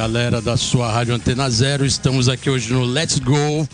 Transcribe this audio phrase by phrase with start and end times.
[0.00, 1.86] Galera da sua Rádio Antena Zero.
[1.86, 3.66] Estamos aqui hoje no Let's Go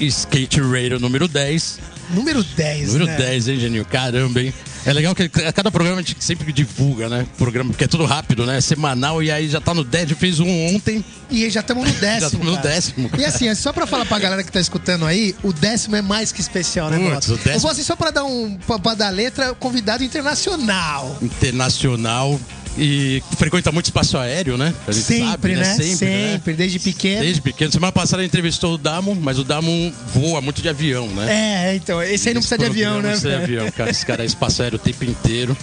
[0.00, 1.78] Skate Radio número 10.
[2.14, 3.16] Número 10, Número né?
[3.18, 3.84] 10, hein, Geninho?
[3.84, 4.52] Caramba, hein?
[4.86, 7.26] É legal que a cada programa a gente sempre divulga, né?
[7.36, 8.62] Programa, porque é tudo rápido, né?
[8.62, 11.04] Semanal, e aí já tá no 10, já fez um ontem.
[11.30, 12.20] E aí já estamos no décimo.
[12.20, 12.68] Já estamos no cara.
[12.68, 13.10] décimo.
[13.18, 16.02] E assim, é só pra falar pra galera que tá escutando aí, o décimo é
[16.02, 18.56] mais que especial, né, Putz, o décimo- Eu vou assim só pra dar um.
[18.66, 21.18] Pra, pra dar letra, convidado internacional.
[21.20, 22.40] Internacional.
[22.76, 24.74] E frequenta muito espaço aéreo, né?
[24.86, 25.64] A gente Sempre, sabe, né?
[25.64, 26.56] Sempre, Sempre, né?
[26.56, 27.20] desde pequeno.
[27.20, 27.72] Desde pequeno.
[27.72, 31.70] Semana passada entrevistou o Damon, mas o Damon voa muito de avião, né?
[31.70, 33.02] É, então, esse aí não precisa de avião, né?
[33.02, 33.90] Não precisa de avião, cara.
[33.90, 35.56] Esse cara é espaço aéreo o tempo inteiro.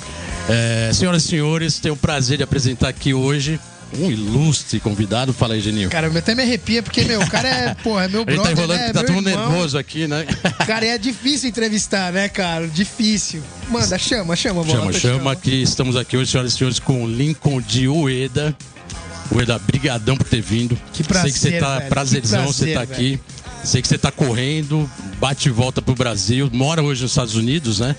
[0.48, 3.60] É, senhoras e senhores, tenho o prazer de apresentar aqui hoje
[3.98, 5.34] um ilustre convidado.
[5.34, 5.90] Fala aí, Geninho.
[5.90, 8.44] Cara, eu até me arrepia, porque, meu, o cara é, porra, é meu gente brother,
[8.44, 8.94] tá enrolando né?
[8.94, 10.26] tá todo mundo nervoso aqui, né?
[10.66, 12.68] Cara, é difícil entrevistar, né, cara?
[12.68, 13.42] Difícil.
[13.70, 17.08] Manda, chama, chama, Chama, Bota, chama, que estamos aqui hoje, senhoras e senhores, com o
[17.08, 18.56] Lincoln de Ueda.
[19.32, 20.78] Ueda, brigadão por ter vindo.
[20.94, 23.20] Que prazer, Sei que você tá velho, prazerzão, que você tá prazer, aqui.
[23.64, 27.80] Sei que você tá correndo, bate e volta pro Brasil, mora hoje nos Estados Unidos,
[27.80, 27.96] né?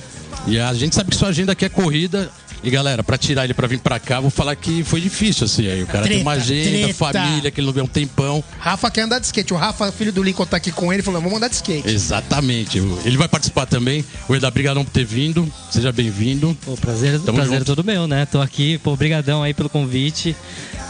[0.46, 2.30] E a gente sabe que sua agenda aqui é corrida.
[2.62, 5.66] E galera, pra tirar ele pra vir pra cá, vou falar que foi difícil, assim.
[5.66, 6.94] Aí o cara tem uma Treta, agenda, treta.
[6.94, 8.44] família, que ele não vê um tempão.
[8.58, 9.54] Rafa quer andar de skate.
[9.54, 11.88] O Rafa, filho do Lincoln, tá aqui com ele, falou: vamos andar de skate.
[11.88, 12.78] Exatamente.
[13.04, 14.04] Ele vai participar também.
[14.28, 15.50] Ueda, brigadão por ter vindo.
[15.70, 16.56] Seja bem-vindo.
[16.64, 18.26] Pô, prazer, Tamo prazer é todo meu, né?
[18.26, 20.36] Tô aqui, pô, brigadão aí pelo convite.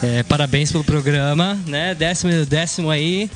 [0.03, 1.95] É, parabéns pelo programa, né?
[1.95, 3.31] Décimo, décimo aí.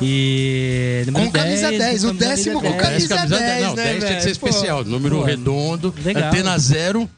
[0.00, 1.02] E.
[1.06, 4.22] número Com camisa 10, o décimo com camisa 10, Não, né, 10 tem que velho?
[4.22, 4.84] ser especial.
[4.84, 6.28] Número Pô, redondo, legal.
[6.28, 7.08] antena zero,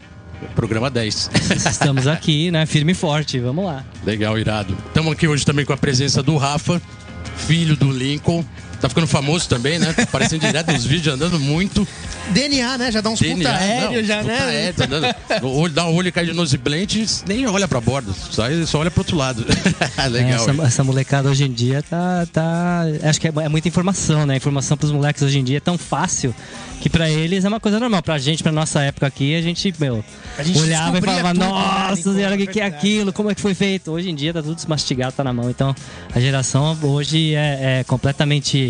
[0.55, 1.31] programa 10.
[1.71, 2.67] Estamos aqui, né?
[2.67, 3.85] Firme e forte, vamos lá.
[4.05, 4.77] Legal, irado.
[4.87, 6.81] Estamos aqui hoje também com a presença do Rafa,
[7.37, 8.45] filho do Lincoln.
[8.81, 9.93] Tá ficando famoso também, né?
[9.93, 11.87] Tá aparecendo direto nos vídeos, andando muito.
[12.31, 12.93] DNA, né?
[12.93, 14.41] Já dá uns puta DNA, aéreo, não, já, puta né?
[14.41, 15.15] aéreo, tá andando.
[15.43, 18.45] O olho, dá um olho e cai de nose blend, nem olha pra borda, só,
[18.67, 19.45] só olha pro outro lado.
[20.11, 20.49] Legal.
[20.49, 22.27] essa, essa molecada hoje em dia tá.
[22.33, 24.37] tá acho que é, é muita informação, né?
[24.37, 26.35] Informação pros moleques hoje em dia é tão fácil
[26.81, 28.03] que pra eles é uma coisa normal.
[28.03, 30.03] Pra gente, pra nossa época aqui, a gente, meu,
[30.39, 33.13] A gente olhava e falava, tudo, né, nossa, e olha o que, que é aquilo,
[33.13, 33.91] como é que foi feito.
[33.93, 35.51] Hoje em dia tá tudo mastigado, tá na mão.
[35.51, 35.75] Então,
[36.13, 38.70] a geração hoje é, é completamente.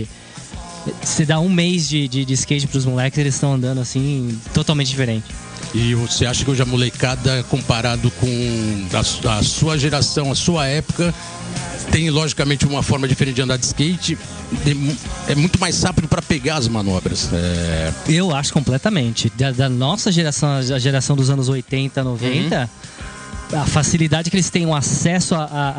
[1.03, 4.89] Se dá um mês de, de, de skate pros moleques, eles estão andando assim, totalmente
[4.89, 5.27] diferente.
[5.75, 10.67] E você acha que hoje a molecada, comparado com a, a sua geração, a sua
[10.67, 11.15] época,
[11.93, 14.19] tem logicamente uma forma diferente de andar de skate?
[15.29, 17.29] É muito mais rápido para pegar as manobras.
[17.33, 19.31] É, Eu acho completamente.
[19.37, 22.71] Da, da nossa geração, a geração dos anos 80, 90,
[23.53, 25.71] a facilidade que eles têm o acesso a, a,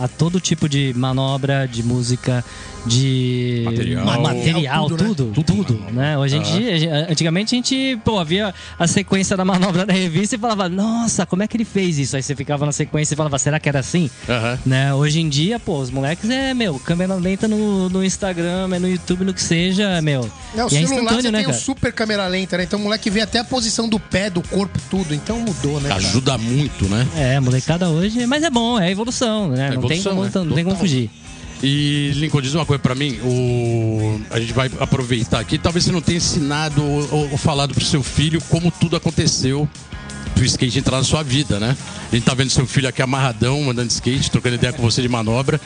[0.00, 2.44] a- a todo tipo de manobra, de música,
[2.86, 4.04] de Material.
[4.06, 5.14] ma- material, Tudo, né?
[5.34, 6.16] tudo, tudo, né?
[6.18, 10.34] Hoje em dia, gente- antigamente a gente, pô, havia a sequência da manobra da revista
[10.34, 12.16] e falava, nossa, como é que ele fez isso?
[12.16, 14.10] Aí você ficava na sequência e falava, será que era assim?
[14.66, 14.92] Né?
[14.94, 18.88] Hoje em dia, pô, os moleques é, meu, câmera lenta no, no Instagram, é no
[18.88, 20.28] YouTube, no que seja, meu.
[20.56, 21.62] É, o e é celular instantâneo, você né, tem um cara?
[21.62, 22.64] super câmera lenta, né?
[22.64, 25.14] Então o moleque vê até a posição do pé, do corpo, tudo.
[25.14, 25.90] Então mudou, né?
[25.90, 26.00] cara?
[26.00, 27.06] ajuda muito, né?
[27.14, 29.68] É, molecada hoje, mas é bom, é evolução, né?
[29.72, 30.30] É não, tem como, né?
[30.34, 31.10] não tem como fugir.
[31.62, 33.18] E, Lincoln, diz uma coisa pra mim.
[33.22, 34.20] O...
[34.30, 35.58] A gente vai aproveitar aqui.
[35.58, 39.68] Talvez você não tenha ensinado ou, ou falado pro seu filho como tudo aconteceu
[40.40, 41.76] pro skate entrar na sua vida, né?
[42.10, 45.02] A gente tá vendo seu filho aqui amarradão, andando de skate, trocando ideia com você
[45.02, 45.60] de manobra.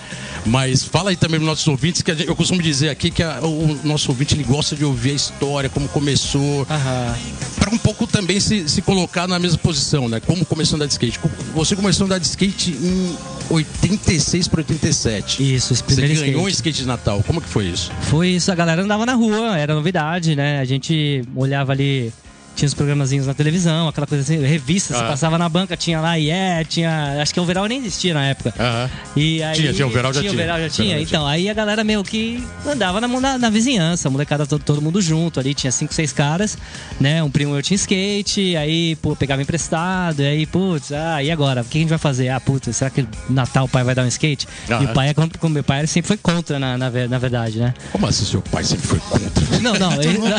[0.44, 3.40] Mas fala aí também pros nossos ouvintes, que gente- eu costumo dizer aqui que a-
[3.42, 8.40] o nosso ouvinte ele gosta de ouvir a história, como começou, para um pouco também
[8.40, 10.20] se, se colocar na mesma posição, né?
[10.20, 11.18] Como começou a andar de skate?
[11.54, 13.16] Você começou a andar de skate em
[13.50, 15.42] 86 para 87.
[15.54, 16.56] Isso, esse Você primeiro ganhou um skate.
[16.56, 17.22] skate de Natal.
[17.26, 17.90] Como que foi isso?
[18.02, 20.58] Foi isso, a galera andava na rua, era novidade, né?
[20.60, 22.12] A gente olhava ali,
[22.54, 25.08] tinha os programazinhos na televisão, aquela coisa assim, revista, você Ah.
[25.08, 27.20] passava na banca, tinha lá, yeah, tinha.
[27.20, 28.54] Acho que o overall nem existia na época.
[28.58, 28.90] Aham.
[29.16, 30.30] E aí, Tinha, tinha, overall já tinha.
[30.32, 30.42] tinha.
[30.42, 30.86] overall já tinha.
[30.88, 34.46] Overall já Então, aí a galera meio que andava na, na, na vizinhança, a molecada
[34.46, 36.56] todo, todo mundo junto ali, tinha cinco, seis caras,
[37.00, 37.22] né?
[37.22, 41.62] Um primo meu tinha skate, aí, pô, pegava emprestado, e aí, putz, ah, e agora?
[41.62, 42.28] O que a gente vai fazer?
[42.28, 44.46] Ah, putz, será que Natal o pai vai dar um skate?
[44.68, 44.90] Ah, e é.
[44.90, 47.58] o pai, é contra- como meu pai ele sempre foi contra, na, na, na verdade,
[47.58, 47.74] né?
[47.92, 49.58] Como assim seu pai sempre foi contra?
[49.60, 50.36] Não, não, ele, né?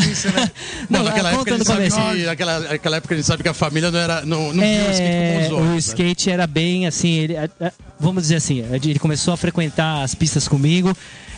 [0.90, 1.64] não, Não, naquela época ele.
[2.14, 4.22] Que naquela, naquela época a gente sabe que a família não era.
[4.26, 5.70] Não, não viu o skate como É, os o outros.
[5.72, 5.78] né?
[5.78, 10.14] skate era bem assim, ele, é, é, vamos dizer assim, ele começou a frequentar as
[10.16, 10.96] pistas comigo.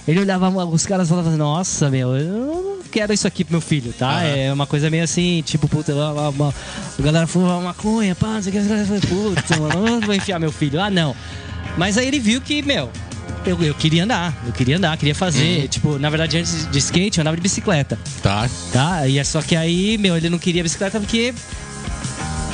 [0.08, 3.62] Ele olhava os caras e falava, nossa, meu, eu não quero isso aqui pro meu
[3.62, 4.10] filho, tá?
[4.20, 4.24] Aham.
[4.26, 6.54] É uma coisa meio assim, tipo, puta, uma, uma-
[6.98, 10.52] a galera fuma maconha, pá, não sei o que, puta, mano, não vou enfiar meu
[10.52, 10.80] filho.
[10.82, 11.14] Ah, não.
[11.78, 12.90] Mas aí ele viu que, meu,
[13.46, 15.62] eu, eu queria andar, eu queria andar, queria fazer.
[15.62, 15.68] Uhum.
[15.68, 18.50] Tipo, na verdade, antes de skate, eu andava de bicicleta Tá.
[18.72, 19.08] tá?
[19.08, 21.34] E é só que aí, meu, ele não queria bicicleta porque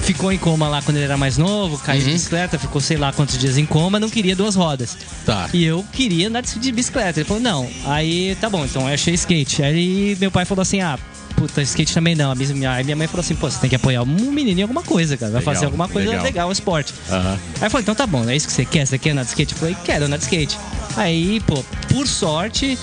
[0.04, 3.14] ficou em coma lá quando ele era mais novo, caiu de bicicleta, ficou sei lá
[3.14, 4.98] quantos dias em coma, não queria duas rodas.
[5.26, 5.50] Tá.
[5.54, 7.20] E eu queria andar de bicicleta.
[7.20, 7.70] Ele falou, não.
[7.86, 9.64] Aí, tá bom, então eu achei skate.
[9.64, 11.00] Aí meu pai falou assim, ah,
[11.48, 12.32] puta, skate também não.
[12.32, 14.64] A minha, aí minha mãe falou assim, pô, você tem que apoiar um menino em
[14.64, 15.32] alguma coisa, cara.
[15.32, 16.24] Vai Legal, fazer alguma coisa legal.
[16.24, 16.94] legal, um esporte.
[17.10, 18.86] Aí eu falei, então tá bom, é isso que você quer?
[18.86, 19.54] Você quer andar de skate?
[19.54, 20.58] Eu falei, quero andar de skate.
[20.96, 22.78] Aí, pô, por sorte,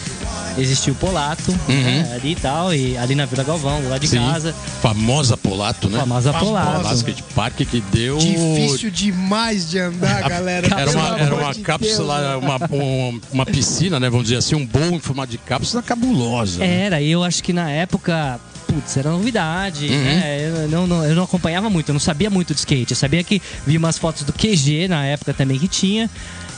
[0.60, 4.18] existiu o Polato, né, ali e tal, e ali na Vila Galvão, lá de Sim.
[4.18, 5.98] casa, Famosa Polato, né?
[5.98, 6.46] famosa Famosa.
[6.46, 6.82] Polato.
[6.88, 8.18] Basket Park que deu.
[8.18, 10.66] Difícil demais de andar, galera.
[10.66, 12.44] Era uma, era uma de cápsula, Deus.
[12.44, 14.08] uma, um- uma piscina, né?
[14.10, 16.58] Vamos dizer assim, um bowl em formato de cápsula cabulosa.
[16.60, 16.82] né?
[16.84, 20.04] Era, e eu acho que na época, putz, era novidade, Uhum.
[20.04, 20.50] né?
[20.64, 22.92] Eu não, não- eu não acompanhava muito, eu não sabia muito de skate.
[22.92, 26.08] Eu sabia que vi umas fotos do QG na época também que tinha.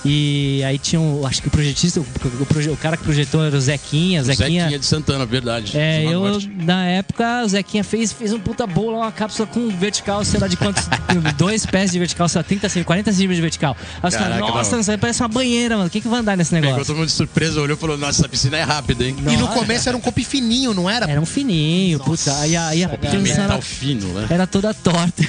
[0.04, 2.02] E aí tinha, um, acho que o projetista, o,
[2.40, 4.20] o proje- o cara que projetou era o Zequinha.
[4.20, 5.78] O Zequinha, Zequinha de Santana, verdade.
[5.78, 6.50] É, eu, Norte.
[6.58, 10.48] na época, o Zequinha fez, fez um puta bola, uma cápsula com vertical, sei lá
[10.48, 10.88] de quantos,
[11.38, 13.76] dois pés de vertical, sei lá, 30 centímetros, 40 centímetros de vertical.
[14.02, 14.80] Aí os caras, nossa, não.
[14.80, 16.86] isso aí parece uma banheira, mano, o que que vai andar nesse Pegou negócio?
[16.86, 19.14] todo mundo de surpresa, olhou e falou: Nossa, essa piscina é rápida, hein?
[19.20, 19.54] E no Nossa.
[19.58, 21.08] começo era um copo fininho, não era?
[21.08, 24.26] Era um fininho, puta, aí, a- aí a metal era, fino, né?
[24.30, 25.22] era toda torta.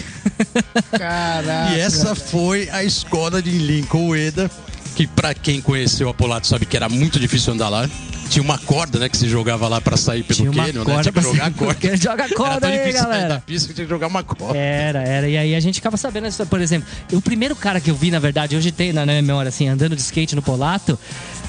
[0.98, 1.74] Caraca.
[1.76, 4.50] E essa foi a escola de Lincoln Ueda,
[4.96, 7.90] que pra quem conheceu a Polato sabe que era muito difícil andar lá.
[8.30, 11.02] Tinha uma corda, né, que se jogava lá pra sair pelo Tinha uma cânion, né?
[11.02, 11.98] Tinha que jogar corda.
[11.98, 13.28] Joga corda era tão aí, galera.
[13.30, 14.58] da pista que tinha que jogar uma corda.
[14.58, 15.30] Era, era.
[15.30, 18.20] E aí a gente ficava sabendo, por exemplo, o primeiro cara que eu vi, na
[18.20, 20.98] verdade, hoje tem na minha memória, assim, andando de skate no Polato,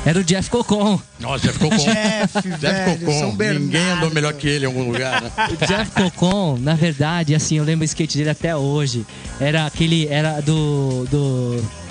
[0.05, 1.01] era o Jeff Cocon.
[1.19, 1.77] Nossa, já ficou com.
[1.77, 3.33] Jeff, velho.
[3.33, 3.65] Bernardo.
[3.65, 5.31] Ninguém andou melhor que ele em algum lugar, né?
[5.51, 9.07] O Jeff Cocon, na verdade, assim, eu lembro o skate dele até hoje.
[9.41, 10.07] Era aquele.
[10.09, 11.07] Era do.
[11.11, 11.84] do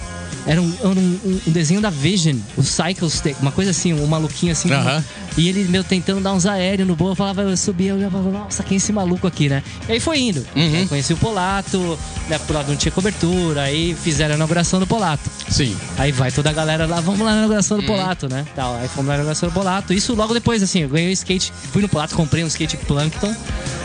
[0.45, 4.05] era um, era um- um desenho da Vision, o Cycle Stick, uma coisa assim, um
[4.07, 4.67] maluquinho assim.
[4.69, 5.03] com- Aham.
[5.37, 8.19] E ele, meu, tentando dar uns aéreos no bolo, eu falava, eu subia, eu olhava,
[8.21, 9.63] nossa, quem é esse maluco aqui, né?
[9.89, 10.45] E aí foi indo.
[10.55, 10.75] Uhum.
[10.75, 11.97] Aí conheci o Polato,
[12.29, 12.37] né?
[12.37, 15.29] O Polato não tinha cobertura, aí fizeram a inauguração do Polato.
[15.49, 15.75] Sim.
[15.97, 17.83] Aí vai toda a galera lá, vamos lá na inauguração Uhum.
[17.83, 18.45] do Polato, né?
[18.55, 18.75] Tal.
[18.75, 19.93] Aí fomos lá na inauguração do Polato.
[19.93, 23.33] Isso logo depois, assim, eu ganhei o skate, fui no Polato, comprei um skate Plankton.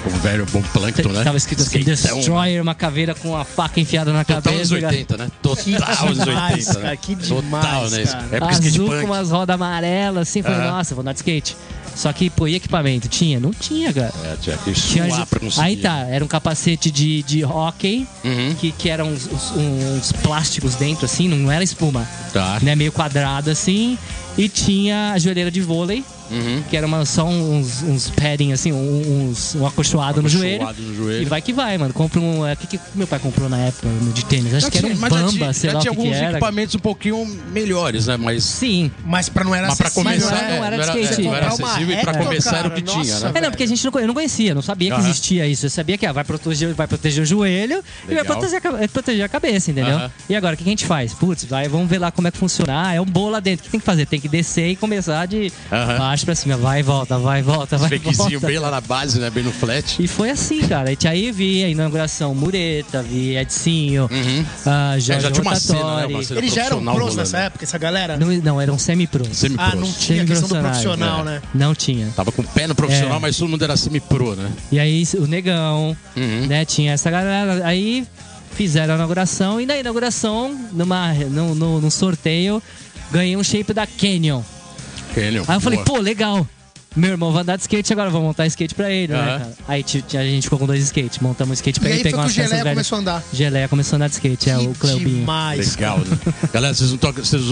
[0.07, 1.25] O velho bom Plankton, né?
[1.25, 1.81] Tava escrito assim.
[1.81, 4.75] Destroyer, uma caveira com a faca enfiada na Total cabeça.
[4.75, 5.29] anos 80, né?
[5.43, 5.65] Total
[6.07, 6.97] anos 80, demais, né?
[6.97, 8.05] que Total, demais, né?
[8.05, 8.27] cara.
[8.37, 9.01] Época skate Azul punk.
[9.01, 10.43] com umas rodas amarelas, assim.
[10.43, 11.38] Falei, nossa, vou andar de skate.
[11.95, 13.09] Só que, pô, e equipamento?
[13.09, 13.41] Tinha?
[13.41, 14.13] Não tinha, cara.
[14.25, 15.67] É, tinha que Tinha- suar pra conseguir.
[15.67, 18.55] aí tá, era um capacete de, de hockey, Uhum.
[18.55, 22.07] que, que eram uns, uns- uns plásticos dentro, assim, não era espuma.
[22.33, 22.59] Tá.
[22.63, 23.99] Né, meio quadrado assim.
[24.37, 26.63] E tinha a joelheira de vôlei, Uhum.
[26.69, 30.67] que era uma, só uns, uns padding, assim, uns, um acolchoado no joelho.
[30.79, 31.23] No joelho.
[31.23, 31.93] E vai que vai, mano.
[31.95, 32.51] Compra um.
[32.51, 34.53] O que, que meu pai comprou na época de tênis?
[34.55, 36.17] Acho Já que era um tinha- mas já Bamba, tinha, sei já lá tinha alguns
[36.17, 36.31] era.
[36.33, 38.17] equipamentos um pouquinho melhores, né?
[38.17, 38.91] Mas, Sim.
[39.05, 41.21] Mas pra não era mas pra acessível, começar, é, não era não era, de skate.
[41.21, 43.33] é, não era acessível e pra começar era o que cara, tinha, nossa, né?
[43.35, 45.67] É, não, porque a gente não, eu não conhecia, não sabia que existia isso.
[45.67, 48.37] Eu sabia que ah, vai, proteger, vai proteger o joelho e vai Legal.
[48.37, 50.11] proteger a, proteger a cabeça, entendeu?
[50.29, 51.15] E agora, o que a gente faz?
[51.15, 52.89] Putz, vai, vamos ver lá como é que funciona.
[52.89, 53.63] Ah, é um bolo lá dentro.
[53.63, 54.07] O que tem que fazer?
[54.07, 56.57] Tem que descer e começar de baixo pra cima.
[56.57, 58.47] Vai e volta, vai e volta, vai e Fakezinho volta.
[58.47, 59.31] bem lá na base, né?
[59.31, 60.03] Bem no flat.
[60.03, 60.93] E foi assim, cara.
[60.93, 64.45] E aí vi a inauguração Mureta, vi Edinho, Uhum.
[64.67, 65.85] ah, Jorge É, já tinha uma cena, né?
[65.85, 66.15] Rotatori.
[66.15, 68.17] Uma cena Eles já eram pros nessa época, essa galera?
[68.17, 69.29] Não, não, eram semi-pros.
[69.37, 69.73] Semi-pros.
[69.73, 71.25] Ah, não tinha questão do profissional, é.
[71.25, 71.43] né?
[71.55, 72.09] Não tinha.
[72.17, 73.21] Tava com o pé no profissional, É.
[73.21, 74.51] mas todo mundo era semi-pro, né?
[74.73, 76.47] E aí o Negão, Uhum.
[76.47, 76.65] né?
[76.65, 77.65] Tinha essa galera.
[77.67, 78.07] Aí
[78.55, 82.63] fizeram a inauguração e na inauguração, numa, no, no, num sorteio,
[83.13, 84.43] ganhei um shape da Canyon.
[85.09, 85.45] Canyon.
[85.47, 85.97] Aí eu falei, Boa.
[85.97, 86.47] pô, legal.
[86.97, 89.39] Meu irmão vai andar de skate agora, vou montar skate pra ele, né, Aham.
[89.39, 89.53] cara?
[89.69, 92.19] Aí a gente ficou com dois skates, montamos um skate pra E ele, que o
[92.19, 92.75] umas peças Geleia velhas.
[92.75, 93.25] começou a andar.
[93.33, 95.19] Geleia começou a andar de skate, é o Que Clebinho.
[95.21, 95.77] demais.
[95.77, 96.19] Legal, né?
[96.53, 96.99] Galera, vocês não,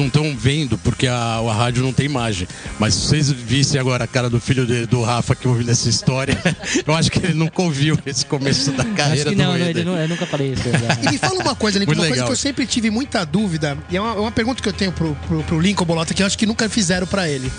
[0.00, 2.48] não estão vendo porque a, a rádio não tem imagem.
[2.80, 5.88] Mas se vocês vissem agora a cara do filho de- do Rafa que ouvindo essa
[5.88, 6.36] história,
[6.84, 9.56] eu acho que ele nunca ouviu esse começo da Acho carreira que do não, não,
[9.56, 9.68] Eder.
[9.68, 10.66] ele não, eu nunca falei isso.
[10.68, 10.78] né?
[11.06, 12.26] E me fala uma coisa, Lincoln, uma coisa legal.
[12.26, 14.90] que eu sempre tive muita dúvida, e é uma, é uma pergunta que eu tenho
[14.90, 17.52] pro, pro, pro Lincoln Bolota, que eu acho que nunca fizeram pra ele.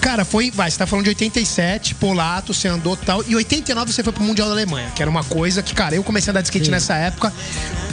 [0.00, 0.50] Cara, foi.
[0.50, 3.22] Vai, você tá falando de 87, Polato, você andou tal.
[3.28, 6.02] E 89 você foi pro Mundial da Alemanha, que era uma coisa que, cara, eu
[6.02, 6.70] comecei a andar de skate Sim.
[6.70, 7.32] nessa época.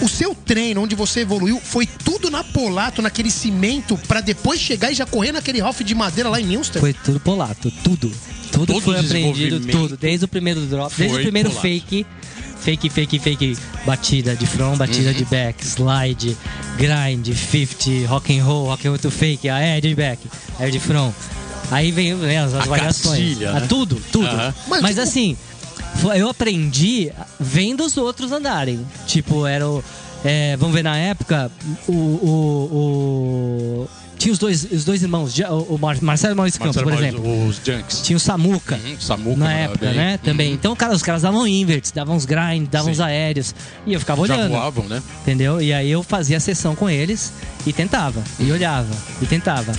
[0.01, 4.91] O seu treino, onde você evoluiu, foi tudo na Polato, naquele cimento, pra depois chegar
[4.91, 6.79] e já correr naquele Ralph de madeira lá em Münster?
[6.79, 8.11] Foi tudo polato, tudo.
[8.51, 9.97] Tudo Todo foi aprendido, tudo.
[9.97, 11.61] Desde o primeiro drop, desde o primeiro polato.
[11.67, 12.05] fake.
[12.59, 15.15] Fake, fake, fake, batida de front, batida Uhum.
[15.15, 16.35] de back, slide,
[16.77, 20.19] grind, 50, rock and roll, rock and roll to fake, a air de back,
[20.59, 21.13] air de front.
[21.71, 23.19] Aí vem né, as, as A variações.
[23.19, 23.65] cartilha, Ah, né?
[23.67, 24.27] Tudo, tudo.
[24.67, 25.37] Mas, Mas, tipo- assim,
[26.15, 28.79] eu aprendi vendo os outros andarem.
[29.05, 29.83] Tipo, era o.
[30.23, 31.51] é, vamos ver na época,
[31.87, 31.91] o.
[31.91, 36.81] o- o- tinha os dois, os dois irmãos, o o Mar- Marcelo e Maurício Campos,
[36.81, 37.47] por exemplo.
[37.47, 38.01] Os Junks.
[38.01, 38.75] Tinha o Samuca.
[38.83, 39.95] Uhum, Samuca Na época, bem.
[39.95, 40.17] né?
[40.23, 40.47] Também.
[40.49, 40.53] Uhum.
[40.55, 42.91] Então, cara, os caras davam inverts, davam uns grind, davam Sim.
[42.93, 43.53] uns aéreos.
[43.85, 44.49] E eu ficava Já olhando.
[44.53, 45.03] voavam, né?
[45.21, 45.61] Entendeu?
[45.61, 47.31] E aí eu fazia a sessão com eles
[47.67, 48.23] e tentava.
[48.39, 48.93] E olhava.
[49.21, 49.73] E tentava.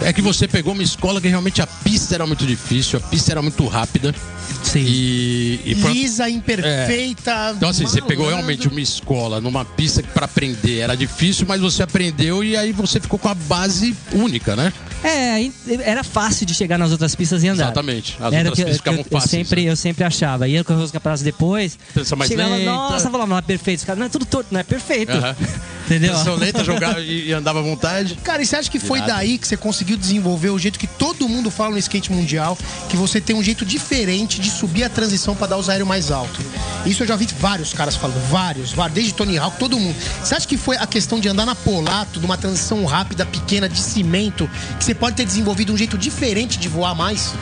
[0.00, 3.32] É que você pegou uma escola que realmente a pista era muito difícil, a pista
[3.32, 4.14] era muito rápida.
[4.62, 4.84] Sim.
[4.86, 7.54] E, e pra- Lisa, imperfeita.
[7.56, 8.46] Então, assim, você pegou malandro.
[8.46, 12.72] realmente uma escola numa pista que pra aprender era difícil, mas você aprendeu e aí
[12.72, 14.72] você ficou com a base única, né?
[15.08, 15.50] É,
[15.82, 17.64] era fácil de chegar nas outras pistas e andar.
[17.64, 18.16] Exatamente.
[18.20, 19.70] As era outras que eu- pistas ficavam eu, eu fáceis, sempre, né?
[19.70, 20.48] eu sempre achava.
[20.48, 21.78] Ia correr os campeonatos depois.
[21.92, 22.70] Transição mais chegava, lenta.
[22.70, 23.78] nossa, falava, não é perfeito.
[23.80, 25.12] Os caras, não é tudo torto, não é perfeito.
[25.12, 25.36] Aham.
[25.86, 26.08] Entendeu?
[26.10, 28.18] Transição lenta, jogava e, e andava à vontade.
[28.24, 29.12] Cara, e você acha que foi Irado.
[29.12, 32.58] daí que você conseguiu desenvolver o jeito que todo mundo fala no skate mundial,
[32.88, 36.10] que você tem um jeito diferente de subir a transição pra dar os aéreos mais
[36.10, 36.40] alto?
[36.84, 39.94] Isso eu já vi vários caras falando, vários, vários, desde Tony Hawk, todo mundo.
[40.22, 43.68] Você acha que foi a questão de andar na Polato, de uma transição rápida, pequena,
[43.68, 47.32] de cimento, que você pode ter desenvolvido um jeito diferente de voar mais?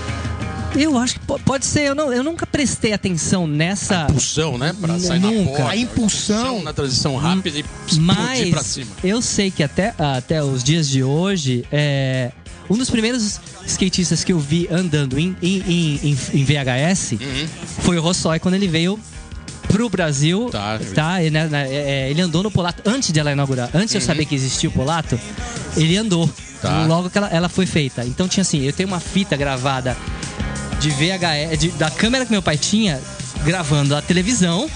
[0.76, 1.82] Eu acho que po- pode ser.
[1.82, 4.06] Eu, não, eu nunca prestei atenção nessa.
[4.10, 4.74] Impulsão, né?
[4.80, 5.50] Pra sair na Nunca.
[5.58, 5.68] porta.
[5.70, 6.62] A impulsão.
[6.64, 8.90] na transição rápida e explodir pra Mas cima.
[9.04, 12.32] eu sei que até, até os dias de hoje, é,
[12.68, 15.62] um dos primeiros skatistas que eu vi andando em, em,
[16.02, 17.46] em, em- VHS Uhum.
[17.82, 18.98] foi o Rossói quando ele veio
[19.68, 20.48] pro Brasil.
[20.50, 20.80] Tá.
[20.92, 23.70] tá ele, né, né, é, ele andou no Polato antes de ela inaugurar.
[23.72, 25.20] Antes de eu saber que existia o Polato,
[25.76, 26.28] ele andou.
[26.68, 26.80] Uhum.
[26.82, 26.86] Tá.
[26.86, 28.04] Logo que ela, ela foi feita.
[28.04, 29.96] Então tinha assim, eu tenho uma fita gravada
[30.80, 33.00] de VHS, de- da câmera que meu pai tinha,
[33.44, 34.68] gravando a televisão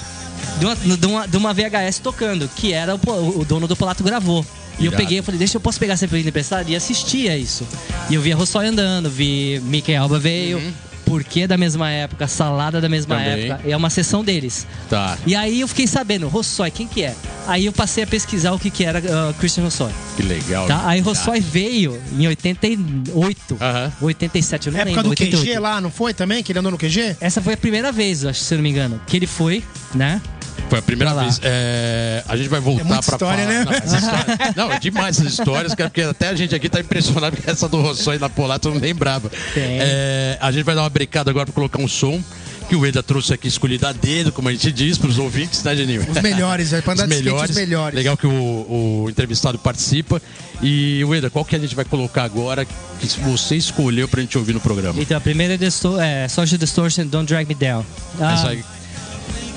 [0.59, 4.03] de uma, de uma, de uma VHS tocando, que era o, o dono do Polato
[4.05, 4.45] gravou.
[4.79, 4.97] E eu Irado.
[5.03, 7.67] peguei, eu falei, deixa eu posso pegar essa película emprestada e assistia isso.
[8.09, 10.63] E eu via Rossói andando, vi Mickey Alba veio,
[11.09, 13.17] Porquê da mesma época, Salada da mesma.
[13.17, 13.51] Também.
[13.51, 13.69] época.
[13.69, 14.67] É uma sessão deles.
[14.91, 15.17] Tá.
[15.27, 17.15] E aí eu fiquei sabendo, Rossói, quem que é?
[17.47, 19.93] Aí eu passei a pesquisar o que, que era uh, Christian Rossói.
[20.17, 20.67] Que legal.
[20.67, 20.87] Tá?
[20.87, 23.93] Aí Rossói veio em 88, Aham.
[24.03, 25.11] 87, eu não época lembro.
[25.11, 25.61] do QG 88.
[25.63, 26.43] lá, não foi também?
[26.43, 27.17] Que ele andou no QG?
[27.21, 29.63] Essa foi a primeira vez, acho, se eu não me engano, que ele foi,
[29.95, 30.21] né?
[30.69, 31.23] Foi a primeira lá.
[31.23, 31.41] vez.
[31.43, 33.59] É, a gente vai voltar É muita pra história, falar.
[33.59, 33.65] né?
[33.65, 36.81] Não, essa história- Não, é demais essas histórias, cara, porque até a gente aqui tá
[36.81, 39.31] impressionado que essa do Rossói na Polato não lembrava.
[39.55, 39.79] Tem.
[39.81, 42.23] É, a gente vai dar uma brincada agora pra colocar um som
[42.69, 45.75] que o Eda trouxe aqui escolhido a dedo, como a gente diz, pros ouvintes, né,
[45.75, 46.05] Geninho?
[46.07, 47.51] Os melhores, é, pra andar Os de skate, melhores.
[47.51, 47.97] os melhores.
[47.97, 50.21] Legal que o, o entrevistado participa.
[50.63, 54.53] E, Eda, qual que a gente vai colocar agora que você escolheu pra gente ouvir
[54.53, 55.01] no programa?
[55.01, 57.87] Então, a primeira é, Disto- é Social Distortion, Don't Drag Me Down.
[58.21, 58.63] Ah, Essa aí.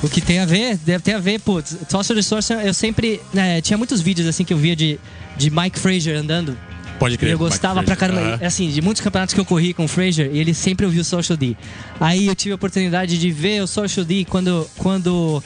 [0.04, 3.22] O que tem a ver, deve ter a ver, putz, Social Distortion, eu sempre.
[3.34, 5.00] né, tinha muitos vídeos assim que eu via de,
[5.38, 6.58] de Mike Fraser andando.
[6.98, 7.32] Pode crer.
[7.32, 8.22] eu gostava pra caramba.
[8.22, 8.40] Aham.
[8.46, 11.06] Assim, de muitos campeonatos que eu corri com o Fraser, e ele sempre ouviu o
[11.06, 11.56] Social D.
[12.00, 15.44] Aí eu tive a oportunidade de ver o Social D quando, quando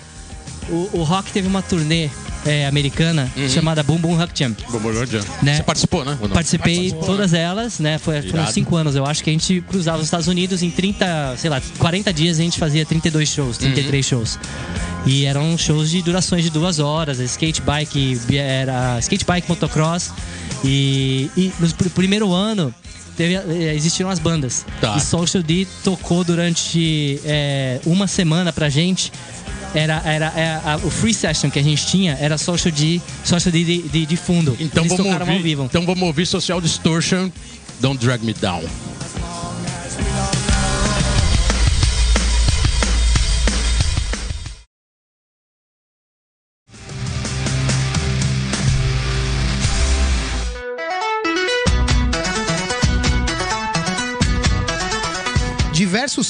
[0.69, 2.09] o, o Rock teve uma turnê
[2.45, 3.49] é, americana Uhum.
[3.49, 4.55] chamada Boom Boom Rock Jam.
[4.69, 5.27] Vamos, vamos adiante.
[5.41, 5.55] Né?
[5.57, 6.17] Você participou, né?
[6.33, 7.97] Participei todas elas, né?
[7.97, 11.35] Foi, foram cinco anos, eu acho que a gente cruzava os Estados Unidos em 30,
[11.37, 14.19] sei lá, 40 dias a gente fazia 32 shows, 33 Uhum.
[14.19, 14.39] shows.
[15.05, 20.11] E eram shows de durações de duas horas, skate bike, era skate bike, motocross.
[20.63, 22.73] E, e no pr- primeiro ano
[23.15, 24.65] teve, eh, existiram as bandas.
[24.81, 24.95] Tá.
[24.97, 29.11] E Social D tocou durante eh, uma semana pra gente.
[29.75, 33.51] Era, era, era- a- o free session que a gente tinha era Social D, Social
[33.51, 34.55] D de, de, de fundo.
[34.59, 35.51] Então Eles vamos ouvir.
[35.59, 37.29] Então vamos ouvir Social Distortion.
[37.81, 38.63] Don't drag me down.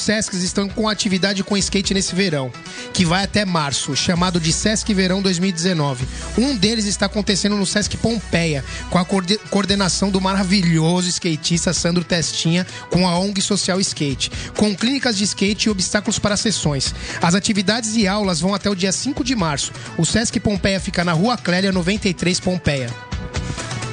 [0.06, 2.52] Sescs estão com atividade com skate nesse verão,
[2.92, 6.06] que vai até março, chamado de Sesc Verão 2019.
[6.38, 12.04] Um deles está acontecendo no Sesc Pompeia, com a coorde- coordenação do maravilhoso skatista Sandro
[12.04, 16.94] Testinha, com a ONG Social Skate, com clínicas de skate e obstáculos para sessões.
[17.20, 19.72] As atividades e aulas vão até o dia 5 de março.
[19.98, 22.94] O Sesc Pompeia fica na Rua Clélia 93 Pompeia.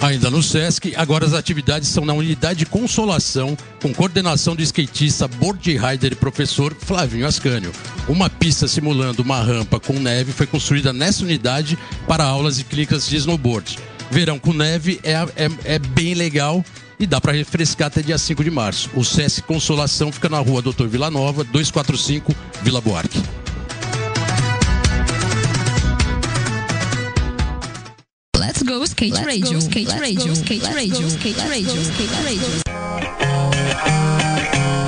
[0.03, 5.29] Ainda no Sesc, agora as atividades são na unidade de consolação, com coordenação do skatista,
[5.29, 7.71] board rider e professor Flavinho Ascânio.
[8.09, 13.07] Uma pista simulando uma rampa com neve foi construída nessa unidade para aulas e clicas
[13.07, 13.79] de snowboard.
[14.11, 16.65] Verão com neve é, é, é bem legal
[16.99, 18.89] e dá para refrescar até dia 5 de março.
[18.93, 23.23] O Sesc Consolação fica na rua Doutor Vila Nova, 245, Vila Buarque.
[28.53, 32.47] Let's go skate radio, skate radio, skate radio, skate radio, skate radio.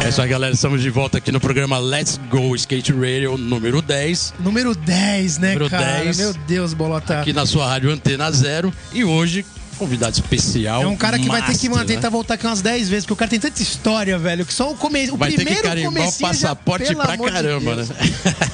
[0.06, 0.54] É isso aí, galera.
[0.54, 4.36] Estamos de volta aqui no programa Let's Go Skate Radio número 10.
[4.40, 6.04] Número 10, né, Número cara?
[6.04, 6.18] 10.
[6.18, 7.22] Meu Deus, Bolota.
[7.22, 8.72] Aqui na sua rádio Antena Zero.
[8.94, 9.44] E hoje,
[9.80, 10.84] convidado especial.
[10.84, 12.02] É um cara que vai ter que master, manter, né?
[12.02, 14.72] tá voltar aqui umas 10 vezes, porque o cara tem tanta história, velho, que só
[14.72, 15.16] o começo.
[15.16, 17.90] O Vai ter primeiro que carimbar o já, passaporte pelo pra de caramba, Deus.
[17.90, 17.96] né?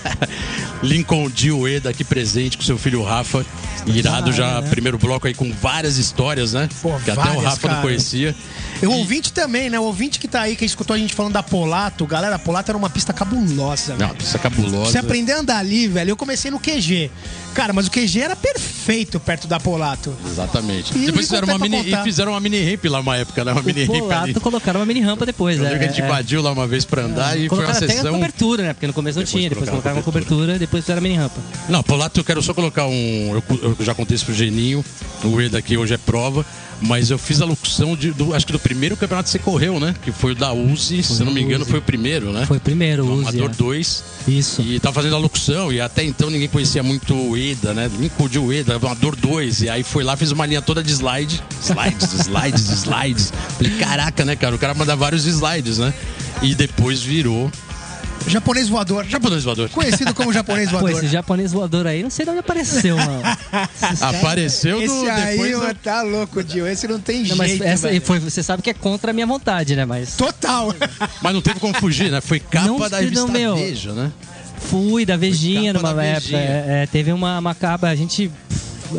[0.81, 3.45] Lincoln Dioeda aqui presente com seu filho Rafa.
[3.87, 4.69] Irado já, é, né?
[4.69, 6.69] primeiro bloco aí com várias histórias, né?
[6.81, 7.81] Pô, que até o várias, Rafa não cara.
[7.87, 8.35] conhecia.
[8.81, 9.79] E o ouvinte também, né?
[9.79, 12.71] O ouvinte que tá aí, que escutou a gente falando da Polato, galera, a Polato
[12.71, 14.21] era uma pista cabulosa, Não, velho.
[14.21, 14.91] isso é cabulosa.
[14.91, 16.09] Você aprender a andar ali, velho.
[16.11, 17.11] Eu comecei no QG.
[17.53, 20.15] Cara, mas o QG era perfeito perto da Polato.
[20.25, 20.93] Exatamente.
[20.97, 23.51] E Depois não fizeram uma mini, e fizeram uma mini ramp lá uma época, né?
[23.51, 24.01] Uma mini O ramp ali.
[24.33, 25.73] Polato colocaram uma mini rampa depois, né?
[25.73, 27.89] a gente É, invadiu lá uma vez pra andar e foi uma Colocaram até a
[27.97, 28.13] sessão.
[28.13, 28.73] cobertura, né?
[28.73, 31.15] Porque no começo não Depois tinha, depois colocaram colocaram uma cobertura, depois fizeram a mini
[31.15, 31.39] rampa.
[31.67, 33.33] Não, Polato, eu quero só colocar um.
[33.35, 34.83] Eu, eu já contei isso pro Geninho,
[35.23, 36.45] o Eda aqui hoje é prova,
[36.81, 39.79] mas eu fiz a locução de, do, acho que do primeiro campeonato que você correu,
[39.79, 39.95] né?
[40.03, 41.71] Que foi o da Uzi, se não me engano, Uzi.
[41.71, 42.45] foi o primeiro, né?
[42.45, 43.29] Foi o primeiro, o o Uzi.
[43.29, 43.53] Amador é.
[43.53, 44.03] 2.
[44.27, 44.61] Isso.
[44.61, 47.89] E tava fazendo a locução, e até então ninguém conhecia muito o Eda, né?
[47.99, 49.61] Lincoln de Eda, Amador 2.
[49.61, 51.41] E aí foi lá, fez uma linha toda de slide.
[51.61, 53.33] Slides, slides, slides.
[53.57, 54.55] Falei, caraca, né, cara?
[54.55, 55.93] O cara manda vários slides, né?
[56.41, 57.51] E depois virou
[58.27, 59.05] Japonês voador.
[59.05, 59.69] japonês voador.
[59.69, 60.97] Conhecido como japonês Pô, voador.
[61.03, 63.21] esse japonês voador aí, não sei de onde apareceu, mano.
[64.01, 66.67] Apareceu do, Esse aí, depois mano, tá louco, Dio.
[66.67, 68.01] Esse não tem Não, mas jeito, essa velho.
[68.01, 69.85] foi, você sabe que é contra a minha vontade, né?
[69.85, 70.73] Mas Total.
[71.21, 72.21] Mas não teve como fugir, né?
[72.21, 73.55] Foi capa Não, da revista não, meu.
[73.55, 74.11] Veja, né?
[74.69, 76.37] fui da Vejinha numa da época.
[76.37, 78.31] É, é, teve uma, uma capa, a gente.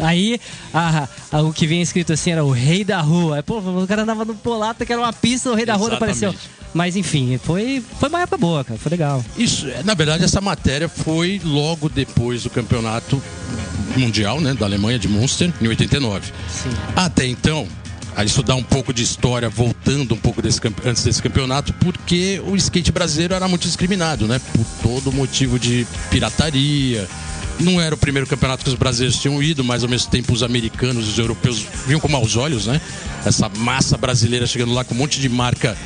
[0.03, 0.41] Aí,
[0.75, 3.37] a- a- o que vinha escrito assim era o rei da rua.
[3.37, 5.95] Aí, pô, o cara andava no Polata, que era uma pista, o rei da rua
[5.95, 6.35] apareceu.
[6.75, 8.79] Mas enfim, foi, foi uma época boa, cara.
[8.79, 9.25] Foi legal.
[9.37, 13.23] Isso, é, na verdade, essa matéria foi logo depois do campeonato
[13.97, 16.33] mundial, né, da Alemanha de Munster, em 89.
[16.49, 16.71] Sim.
[16.97, 17.69] Até então,
[18.17, 22.57] a estudar um pouco de história, voltando um pouco desse, antes desse campeonato, porque o
[22.57, 24.41] skate brasileiro era muito discriminado, né?
[24.53, 27.09] Por todo motivo de pirataria.
[27.63, 30.43] Não era o primeiro campeonato que os brasileiros tinham ido, mas ao mesmo tempo os
[30.43, 32.81] americanos, os europeus viam com maus olhos, né?
[33.25, 35.77] Essa massa brasileira chegando lá com um monte de marca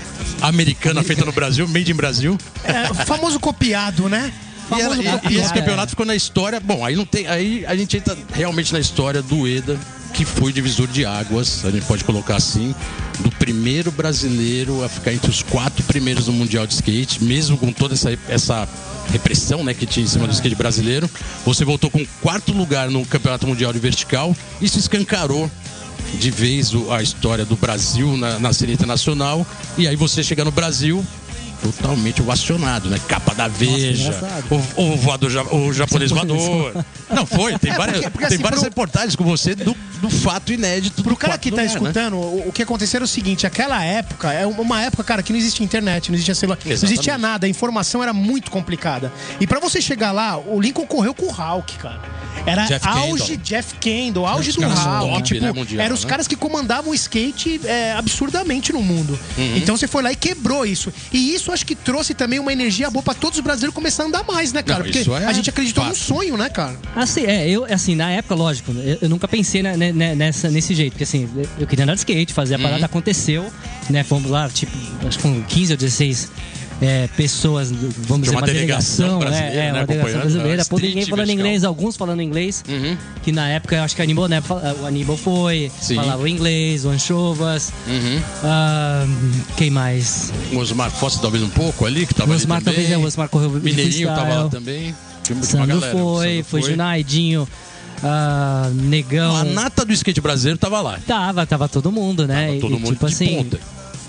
[0.40, 2.38] americana feita no Brasil, made in Brasil.
[2.64, 4.32] É, o famoso copiado, né?
[4.78, 6.58] E, ela- e- e esse campeonato ficou na história.
[6.58, 7.26] Bom, aí não tem.
[7.28, 9.78] Aí a gente entra realmente na história do EDA,
[10.16, 12.74] que foi divisor de águas, a gente pode colocar assim,
[13.18, 17.70] do primeiro brasileiro a ficar entre os quatro primeiros no Mundial de Skate, mesmo com
[17.70, 18.66] toda essa, essa
[19.12, 21.08] repressão né, que tinha em cima do skate brasileiro.
[21.44, 24.34] Você voltou com quarto lugar no Campeonato Mundial de Vertical.
[24.58, 25.50] Isso escancarou
[26.14, 29.46] de vez a história do Brasil na, na cena internacional.
[29.76, 31.04] E aí você chega no Brasil
[31.62, 33.00] totalmente ovacionado, né?
[33.08, 34.44] Capa da Veja, engraçado.
[34.76, 36.84] o, o voador, o japonês voador.
[37.10, 37.58] Não, foi.
[37.58, 41.02] Tem várias, porque- porque tem assim, várias pro- reportagens com você do, do fato inédito.
[41.02, 41.72] Pro cara que tá lugar, né?
[41.74, 45.32] escutando, o, o que aconteceu era o seguinte: aquela época é uma época, cara, que
[45.32, 46.94] não existia internet, não existia celular, não Exatamente.
[46.94, 49.12] existia nada, a informação era muito complicada.
[49.40, 52.00] E pra você chegar lá, o Lincoln correu com o Hulk, cara.
[52.44, 53.36] Era Jeff auge Kendall.
[53.44, 55.08] Jeff Kendall, auge Os do caras Hulk.
[55.14, 56.10] top, tipo, né, mundial, eram os né?
[56.10, 59.18] caras que comandavam o skate é, absurdamente no mundo.
[59.38, 59.56] Uhum.
[59.56, 60.92] Então você foi lá e quebrou isso.
[61.12, 64.06] E isso acho que trouxe também uma energia boa pra todos os brasileiros começar a
[64.06, 64.80] andar mais, né, cara?
[64.80, 65.94] Não, Porque isso é a gente acreditou fato.
[65.94, 66.76] no sonho, né, cara?
[66.94, 70.50] Assim, é, eu, assim, na época, lógico, eu, eu nunca pensei né, né, né, nessa,
[70.50, 72.62] nesse jeito, porque assim, eu queria andar de skate, fazer a Uhum.
[72.64, 73.50] parada, aconteceu,
[73.90, 74.72] né, fomos lá, tipo,
[75.06, 76.30] acho que com 15 ou 16
[76.80, 80.64] é, pessoas, vamos dizer, uma uma delegação delegação, brasileira, né, é, né, uma delegação brasileira,
[80.66, 81.46] pô, ninguém falando vertical.
[81.46, 82.96] inglês, alguns falando inglês, Uhum.
[83.22, 84.42] que na época, eu acho que Aníbal, né,
[84.82, 85.94] o Aníbal foi, Sim.
[85.96, 88.20] falava inglês, o Anchovas, Uhum.
[88.44, 89.06] ah,
[89.56, 90.32] quem mais?
[90.52, 92.74] O Osmar Fossa talvez um pouco ali, que tava O ali Osmar também.
[92.74, 94.94] talvez, é, o Osmar correu Mineirinho tava lá também.
[95.42, 97.48] Sandro galera, foi, Sandro foi Junaidinho,
[98.02, 99.34] ah, Negão.
[99.34, 100.98] A nata do skate brasileiro tava lá.
[101.06, 102.48] Tava, tava todo mundo, né?
[102.48, 103.58] Tava todo e, mundo tipo assim, ponta.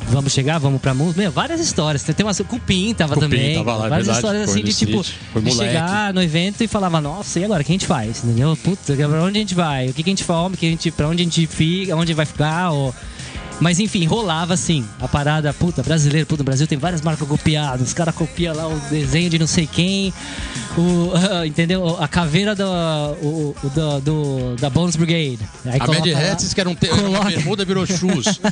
[0.07, 1.21] Vamos chegar, vamos pra música.
[1.21, 2.03] Meu, várias histórias.
[2.03, 2.33] Tem uma.
[2.33, 3.55] Cupim tava Cupim também.
[3.55, 5.03] tava lá, é várias verdade, histórias assim de tipo.
[5.41, 7.61] de chegar no evento e falava, nossa, e agora?
[7.61, 8.23] O que a gente faz?
[8.23, 8.57] Entendeu?
[8.63, 9.87] Puta, pra onde a gente vai?
[9.89, 10.57] O que, que a gente come?
[10.57, 11.95] Que a gente, pra onde a gente fica?
[11.95, 12.71] Onde vai ficar?
[12.71, 12.93] Ou...
[13.59, 14.85] Mas enfim, rolava assim.
[14.99, 17.87] A parada, puta, brasileiro, puta, o Brasil tem várias marcas copiadas.
[17.87, 20.13] Os caras copiam lá o desenho de não sei quem.
[20.77, 21.11] O,
[21.45, 21.97] entendeu?
[21.99, 25.39] A caveira do, o, o- do, do- da Bones Brigade.
[25.65, 26.07] Aí A Mad.
[26.07, 26.87] Hats, que era um te...
[26.89, 27.25] uma Coloca.
[27.29, 28.39] bermuda, virou shoes.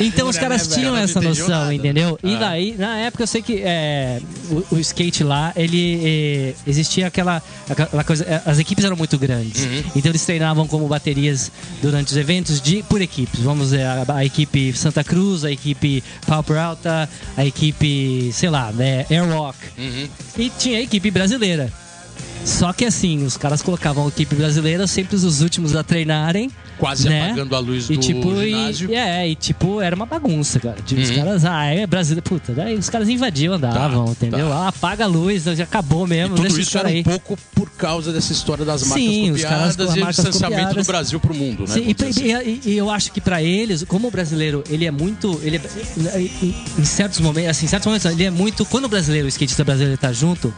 [0.00, 1.74] Então os caras né, tinham essa noção, nada.
[1.74, 2.18] entendeu?
[2.22, 2.38] E Ah.
[2.38, 4.20] daí, na época eu sei que é,
[4.50, 8.24] o, o skate lá, ele é, existia aquela, aquela coisa.
[8.24, 9.64] é, As equipes eram muito grandes.
[9.64, 9.82] Uhum.
[9.96, 13.40] Então eles treinavam como baterias durante os eventos de, por equipes.
[13.40, 18.70] Vamos dizer, a, a equipe Santa Cruz, a equipe Pauper Alta, a equipe, sei lá,
[18.72, 19.58] né, Airwalk.
[19.76, 20.08] Uhum.
[20.36, 21.72] E tinha a equipe brasileira.
[22.44, 26.50] Só que assim, os caras colocavam a equipe brasileira sempre os últimos a treinarem.
[26.78, 27.26] Quase né?
[27.26, 28.94] apagando a luz E do tipo, e- ginásio.
[28.94, 30.76] é, e tipo, era uma bagunça, cara.
[30.84, 31.16] Tipo, os Uhum.
[31.16, 32.22] caras, ah, é brasileiro.
[32.28, 34.48] Puta, daí os caras invadiam, andavam, Tá, entendeu?
[34.48, 34.54] tá.
[34.56, 37.10] Ah, apaga a luz, já acabou E mesmo, tudo deixa os isso era caras um
[37.10, 37.18] aí.
[37.18, 40.06] pouco por causa dessa história das marcas Sim, os caras copiadas com as e o
[40.06, 40.86] distanciamento copiadas.
[40.86, 41.74] do Brasil pro mundo, né?
[41.74, 42.60] Sim, e, assim.
[42.64, 45.40] e- e eu acho que pra eles, como o brasileiro, ele é muito.
[45.42, 46.20] Ele é,
[46.78, 48.64] em, certos momentos, assim, em certos momentos, ele é muito.
[48.64, 50.52] Quando o brasileiro, o skatista brasileiro tá junto,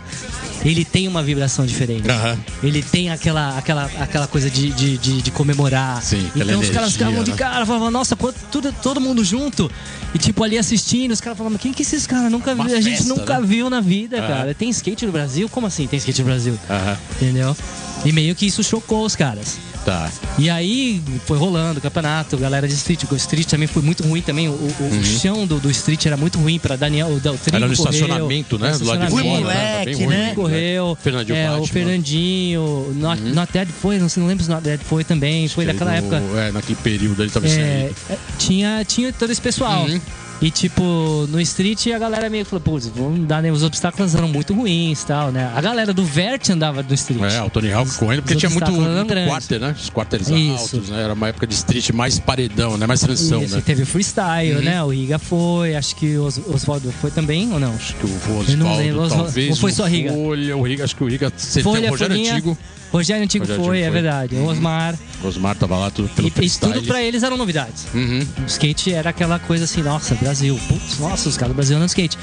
[0.64, 2.08] ele tem uma vibração diferente.
[2.10, 2.38] Aham.
[2.62, 6.02] Ele tem aquela, aquela, aquela coisa de, de, de, de comemorar.
[6.06, 7.36] Sim, então os caras ficavam de né?
[7.36, 9.68] cara, falavam, nossa, quanto, tudo, todo mundo junto.
[10.14, 12.62] E tipo, ali assistindo, os caras falavam, quem que esses caras nunca viu?
[12.64, 13.44] A gente festa, nunca né?
[13.44, 14.28] viu na vida, Aham.
[14.28, 14.54] cara.
[14.54, 15.48] Tem skate no Brasil?
[15.48, 16.56] Como assim tem skate no Brasil?
[16.70, 16.96] Aham.
[17.16, 17.56] Entendeu?
[18.04, 19.58] E meio que isso chocou os caras.
[19.86, 20.10] Tá.
[20.36, 23.04] E aí foi rolando o campeonato, galera de street.
[23.08, 24.48] O street também foi muito ruim também.
[24.48, 27.06] O, o- o chão do, do street era muito ruim pra Daniel.
[27.06, 27.38] O, o Uhum.
[27.52, 28.72] Era no estacionamento, né?
[28.72, 29.22] no Do lado de fora.
[29.22, 29.30] né?
[29.30, 30.32] Tá moleque, ruim, né?
[30.34, 30.98] Correu.
[31.00, 31.66] Fernandinho é, o.
[31.66, 32.94] Fernandinho.
[32.96, 35.46] Not, Not Dead foi, não, sei, não lembro se Dead foi também.
[35.46, 36.18] Foi Que daquela aí época.
[36.18, 39.84] no- É, naquele período ele tava É, é, tinha, tinha todo esse pessoal.
[39.86, 40.00] Uhum.
[40.40, 43.50] E tipo, no street a galera meio que falou, putz, vamos dar, né?
[43.50, 45.50] Os obstáculos eram muito ruins e tal, né?
[45.56, 47.32] A galera do Vert andava do street.
[47.32, 49.74] É, o Tony Hawk correndo, porque tinha muito, muito quarter, né?
[49.78, 51.02] Os quarters altos, né?
[51.04, 52.86] Era uma época de street mais paredão, né?
[52.86, 53.62] Mais transição, Isso, né?
[53.64, 54.62] teve freestyle, Uhum.
[54.62, 54.82] né?
[54.82, 57.74] O Riga foi, acho que o Os- Oswaldo foi também, ou não?
[57.74, 59.50] Que o Eu não lembro, Oswaldo- talvez.
[59.50, 60.12] ou foi só Riga?
[60.12, 61.32] Folha, o Riga, acho que o Riga.
[61.34, 62.32] Você tem Folha, Rogério Folhinha.
[62.34, 62.58] Antigo.
[62.96, 64.02] Rogério Antigo Rogério foi, Antigo é foi.
[64.02, 64.34] verdade.
[64.34, 64.46] O Uhum.
[64.46, 64.98] Osmar.
[65.24, 67.86] Osmar tava lá tudo pelo E, e tudo pra eles eram novidades.
[67.94, 68.26] Uhum.
[68.42, 70.58] O skate era aquela coisa assim, nossa, Brasil.
[70.68, 72.18] Putz, nossa, os caras do Brasil andam de skate.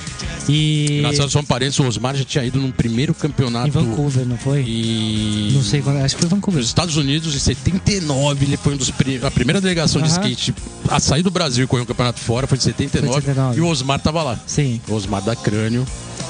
[0.47, 0.99] E.
[0.99, 4.37] Engraçado, só um parênteses, o Osmar já tinha ido num primeiro campeonato Em Vancouver, não
[4.37, 4.61] foi?
[4.61, 5.97] em- Não sei quando.
[5.97, 6.59] Acho que foi Vancouver.
[6.59, 10.17] Nos Estados Unidos, em 79, ele foi um dos pri- a primeira delegação de Aham.
[10.29, 10.53] skate
[10.89, 13.57] a sair do Brasil e correr um campeonato fora, foi de 79, Foi de 79.
[13.57, 14.39] e o Osmar tava lá.
[14.45, 14.79] Sim.
[14.87, 15.85] O Osmar da Crânio,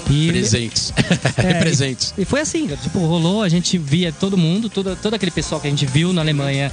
[0.10, 0.28] E.
[0.28, 0.94] presentes.
[1.38, 2.14] É, presentes.
[2.18, 5.68] E foi assim, tipo, rolou, a gente via todo mundo, todo, todo aquele pessoal que
[5.68, 6.72] a gente viu na Alemanha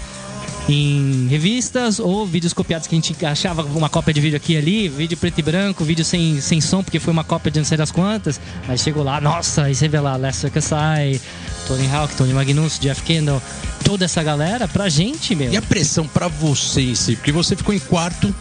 [0.69, 4.57] em revistas ou vídeos copiados que a gente achava uma cópia de vídeo aqui e
[4.57, 7.65] ali, vídeo preto e branco, vídeo sem, sem som, porque foi uma cópia de não
[7.65, 11.21] sei das quantas, mas chegou lá, nossa, aí você vê lá Lester Kassai,
[11.67, 13.43] Tony Hawk, Tony Magnus, Jeff Kendall,
[13.85, 15.53] toda essa galera, pra gente, meu.
[15.53, 17.17] E a pressão pra você em si?
[17.17, 18.33] Porque você ficou em quarto.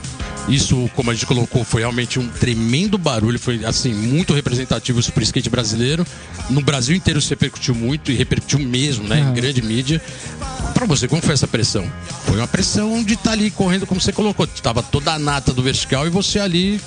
[0.50, 3.40] Isso, como a gente colocou, foi realmente um tremendo barulho.
[3.40, 6.06] Foi, assim, muito representativo isso pro skate brasileiro.
[6.50, 9.20] No Brasil inteiro se repercutiu muito e repercutiu mesmo, né?
[9.20, 9.34] Em Aham.
[9.34, 10.02] grande mídia.
[10.74, 11.86] Pra você, como foi essa pressão?
[12.26, 14.48] Foi uma pressão de estar ali correndo, como você colocou.
[14.48, 16.82] Tava toda a nata do vertical e você ali.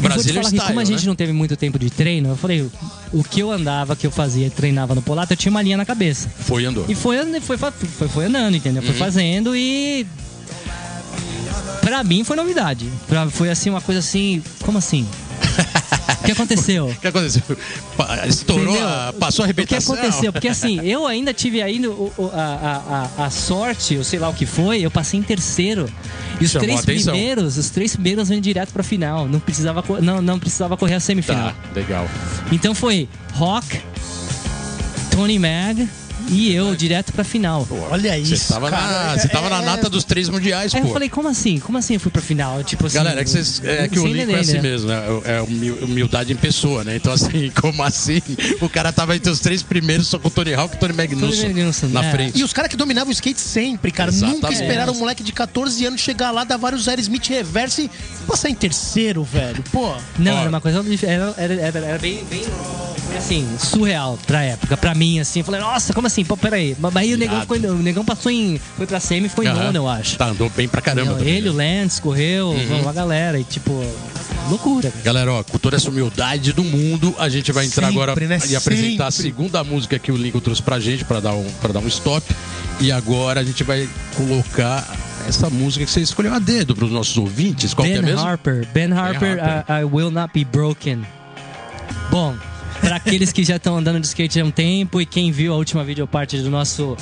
[0.00, 1.06] Brasileiro falar que como a gente né?
[1.06, 2.66] não teve muito tempo de treino, eu falei,
[3.12, 5.84] o que eu andava, que eu fazia, treinava no Polato, eu tinha uma linha na
[5.84, 6.30] cabeça.
[6.38, 6.86] Foi e andou.
[6.88, 8.82] E foi, foi, foi, foi andando, entendeu?
[8.82, 10.06] Foi fazendo e.
[11.80, 12.88] Pra mim foi novidade.
[13.08, 14.42] Pra, foi assim, uma coisa assim.
[14.64, 15.06] Como assim?
[16.20, 16.86] O que aconteceu?
[16.90, 17.42] O que aconteceu?
[18.26, 19.94] Estourou, a- passou a O que arrebentação.
[19.94, 20.32] aconteceu?
[20.32, 21.60] Porque assim, eu ainda tive
[22.18, 25.88] o- a, a, a, sorte, eu sei lá o que foi, eu passei em terceiro.
[26.40, 29.28] E os Chamou três primeiros, os três primeiros vêm direto pra final.
[29.28, 31.50] Não precisava, não, não precisava correr a semifinal.
[31.50, 32.08] Tá, legal.
[32.50, 33.80] Então foi Rock,
[35.10, 35.88] Tony Mag
[36.28, 37.66] e eu direto pra final.
[37.90, 38.52] Olha Você isso.
[38.52, 38.86] tava, cara.
[39.12, 40.88] na, você tava na É- nata dos três mundiais, Aí pô.
[40.88, 41.58] eu falei, como assim?
[41.58, 42.62] Como assim eu fui pra final?
[42.64, 42.96] Tipo assim.
[42.96, 44.60] Galera, é que, vocês, é que o Lincoln é assim né?
[44.62, 45.02] mesmo, né?
[45.24, 46.96] É humil- humildade em pessoa, né?
[46.96, 48.20] Então, assim, como assim?
[48.60, 50.92] O cara tava entre os três primeiros, só com o Tony Hawk e o Tony
[50.92, 51.52] Magnussen,
[51.90, 52.10] na é.
[52.10, 52.38] frente.
[52.38, 54.10] E os caras que dominavam o skate sempre, cara.
[54.10, 54.42] Exatamente.
[54.42, 57.90] Nunca esperaram um moleque de 14 anos chegar lá, dar vários Aerosmith reverse e
[58.26, 59.62] passar em terceiro, velho.
[59.70, 59.94] Pô.
[60.18, 60.40] Não, Ó.
[60.40, 60.84] era uma coisa.
[61.02, 62.42] Era, era, era, era bem, bem.
[63.16, 65.40] Assim, surreal pra época, pra mim, assim.
[65.40, 66.24] Eu falei, nossa, como assim?
[66.24, 66.76] Pô, peraí.
[66.78, 67.54] Mas aí o negão, Irado.
[67.54, 68.60] ficou, em- o negão passou em.
[68.76, 70.16] Foi pra semi e ficou em nono, eu acho.
[70.16, 71.12] Tá, andou bem pra caramba.
[71.12, 71.80] Não, ele, né?
[71.80, 72.50] o Lance, correu,
[72.82, 73.72] uma galera, e tipo.
[74.48, 74.90] Loucura.
[74.90, 75.02] cara.
[75.04, 78.38] Galera, ó, com toda essa humildade do mundo, a gente vai entrar Sempre, agora né?
[78.48, 79.30] e apresentar a Sempre.
[79.30, 82.24] segunda música que o Lincoln trouxe pra gente, pra dar um, pra dar um stop.
[82.78, 84.86] E agora a gente vai colocar
[85.26, 87.74] essa música que você escolheu a dedo pros nossos ouvintes.
[87.74, 88.24] Qual que é Ben mesmo?
[88.24, 88.68] Harper.
[88.72, 89.76] Ben Harper, Harper.
[89.76, 91.04] I, I Will Not Be Broken.
[92.10, 92.36] Bom,
[92.80, 95.56] para aqueles que já estão andando de skate há um tempo e quem viu a
[95.56, 96.96] última videoparte do nosso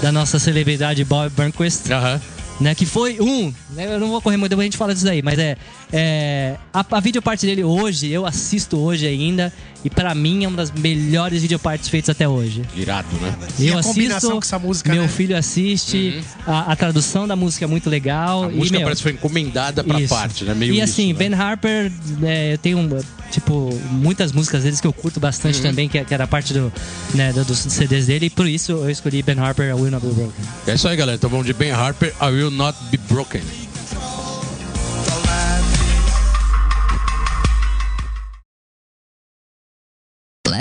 [0.00, 2.20] da nossa celebridade Bob Burnquist, Aham.
[2.60, 2.74] né?
[2.74, 5.22] Que foi um, né, eu não vou correr muito, depois a gente fala disso aí,
[5.22, 5.56] mas é,
[5.92, 9.52] é a, a videoparte dele hoje, eu assisto hoje ainda,
[9.84, 12.62] e pra mim é uma das melhores videopartes feitas até hoje.
[12.74, 13.34] Irado, né?
[13.58, 15.08] E eu a combinação assisto, com essa música, meu né?
[15.08, 18.42] filho assiste, a, a tradução da música é muito legal.
[18.42, 18.48] Uhum.
[18.48, 20.14] A e, música meu, parece que foi encomendada pra isso.
[20.14, 20.54] parte, né?
[20.54, 21.28] Meio e assim, isso, né?
[21.28, 21.92] Ben Harper,
[22.22, 25.62] é, eu tenho, tipo, muitas músicas deles que eu curto bastante Uhum.
[25.64, 26.72] também, que, que era parte do,
[27.14, 30.06] né, do- dos CDs dele, e por isso eu escolhi Ben Harper, I Will Not
[30.06, 30.32] Be Broken.
[30.66, 31.16] É isso aí, galera.
[31.16, 33.42] Então vamos de Ben Harper, I Will Not Be Broken.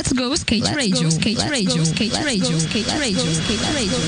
[0.01, 3.99] Let's go skate radio, skate radio, skate radio, skate radio, skate radio.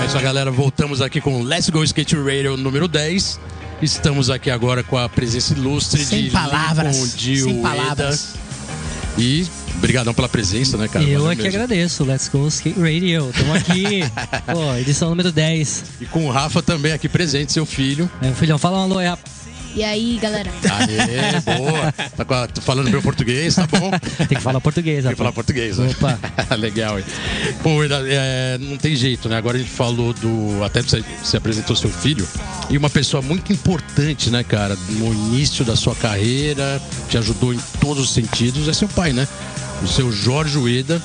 [0.00, 0.50] É isso aí, galera.
[0.50, 3.38] Voltamos aqui com Let's Go Skate Radio número 10.
[3.82, 7.68] Estamos aqui agora com a presença ilustre Sem de palavras, Lincoln, de sem Ueda.
[7.68, 8.34] palavras.
[9.18, 11.04] E obrigadão pela presença, né, cara?
[11.04, 11.58] eu Valeu é que mesmo.
[11.58, 13.28] agradeço, Let's Go Skate Radio.
[13.28, 14.00] Estamos aqui,
[14.50, 15.84] pô, edição número 10.
[16.00, 18.10] E com o Rafa também aqui presente, seu filho.
[18.22, 19.41] É, filhão, fala um alô aí, rapaz.
[19.74, 20.50] E aí, galera?
[20.70, 21.92] Aê, boa.
[21.92, 23.90] Tá, falando meu português, tá bom?
[24.28, 25.90] Tem que falar português, Tem que falar português, né?
[25.90, 26.18] Opa.
[26.56, 27.04] Legal, hein?
[27.62, 29.36] Pô, é, não tem jeito, né?
[29.36, 30.62] Agora a gente falou do.
[30.62, 32.28] Até você, você apresentou seu filho.
[32.68, 34.76] E uma pessoa muito importante, né, cara?
[34.90, 39.26] No início da sua carreira, te ajudou em todos os sentidos, é seu pai, né?
[39.82, 41.00] O seu Jorge Ueda.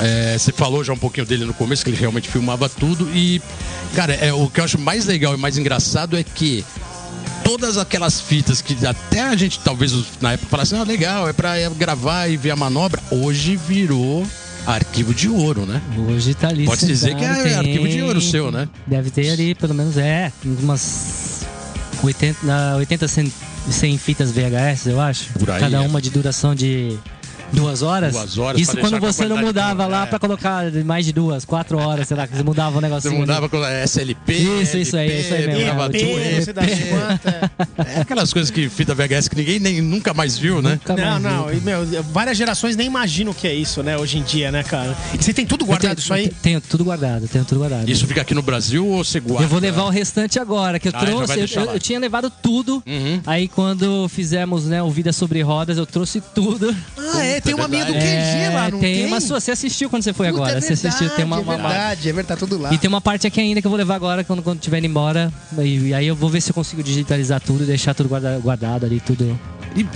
[0.00, 3.08] É, você falou já um pouquinho dele no começo, que ele realmente filmava tudo.
[3.14, 3.40] E,
[3.94, 6.64] cara, é, o que eu acho mais legal e mais engraçado é que
[7.52, 11.52] todas aquelas fitas que até a gente talvez na época falasse, ah, legal, é pra
[11.76, 14.26] gravar e ver a manobra, hoje virou
[14.66, 15.82] arquivo de ouro, né?
[16.08, 16.64] Hoje tá ali.
[16.64, 18.68] Pode dizer que é tem- arquivo de ouro seu, né?
[18.86, 21.40] Deve ter ali, pelo menos, é, umas
[22.02, 23.32] 80, na 80 100,
[23.70, 25.30] 100 fitas VHS, eu acho.
[25.38, 25.80] Por aí, Cada é.
[25.86, 26.96] uma de duração de
[27.52, 28.12] duas horas.
[28.14, 30.06] Duas horas, Isso quando você não mudava lá é.
[30.06, 33.18] pra colocar mais de duas, quatro horas, sei lá, que você mudava o Você negocinho.
[33.18, 33.48] mudava ali.
[33.50, 35.60] com a SLP, Isso, isso aí, isso aí mesmo.
[35.60, 36.02] mudava tudo.
[37.96, 40.72] É aquelas coisas que fita VHS que ninguém nem, nunca mais viu, né?
[40.72, 41.58] Nunca Não, mais não, vi.
[41.58, 44.62] e, meu, várias gerações nem imaginam o que é isso, né, hoje em dia, né,
[44.62, 44.96] cara?
[45.14, 46.28] E você tem tudo guardado tenho, isso aí?
[46.42, 47.88] Tenho tudo guardado, tenho tudo guardado.
[47.88, 49.44] Isso fica aqui no Brasil ou você guarda?
[49.44, 51.40] Eu vou levar o restante agora, que eu Ah, trouxe.
[51.40, 52.82] Eu, eu- eu tinha levado tudo.
[52.86, 53.20] Uhum.
[53.26, 56.74] Aí quando fizemos, né, o Vida sobre Rodas, eu trouxe tudo.
[57.14, 58.94] Ah, é, tem uma minha do QG É, lá, não tem?
[58.96, 59.40] tem uma sua.
[59.40, 60.58] Você assistiu quando você foi Puta, agora?
[60.58, 62.72] é você assistiu, tem uma, verdade, uma- É verdade, é verdade, tá tudo lá.
[62.72, 64.86] E tem uma parte aqui ainda que eu vou levar agora quando, quando tiver indo
[64.86, 65.32] embora.
[65.58, 68.38] E, e aí eu vou ver se eu consigo digitalizar tudo e deixar tudo guarda-
[68.38, 69.38] guardado ali, tudo.
[69.74, 69.86] E,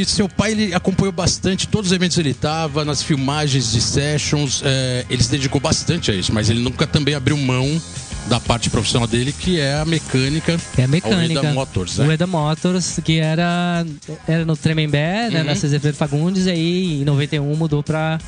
[0.00, 3.80] e seu pai ele acompanhou bastante todos os eventos que ele estava, nas filmagens de
[3.80, 7.80] sessions, é, ele se dedicou bastante a isso, mas ele nunca também abriu mão
[8.28, 10.58] da parte profissional dele, que é a mecânica.
[10.78, 11.40] É a mecânica.
[11.40, 12.14] Ueda Motors, O né?
[12.14, 13.84] Eda Motors, que era,
[14.26, 15.46] era no Tremembé, né, Uhum.
[15.46, 18.18] na CZ Feira Fagundes, e aí em 91 mudou pra,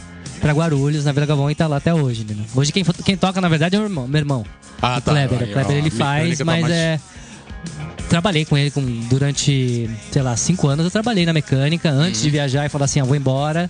[0.40, 2.24] pra Guarulhos, na Vila Gavão, e tá lá até hoje.
[2.28, 2.36] Né?
[2.54, 4.08] Hoje quem, quem toca, na verdade, é o meu irmão.
[4.08, 4.44] Meu irmão
[4.82, 5.12] Ah, o tá.
[5.12, 5.38] Kleber.
[5.42, 7.00] Aí, o Kleber ó, ele faz, tá mas mais- é.
[8.08, 10.84] Trabalhei com ele com, durante, sei lá, cinco anos.
[10.84, 12.24] Eu trabalhei na mecânica antes Uhum.
[12.26, 13.68] de viajar e falar assim: ah, vou embora.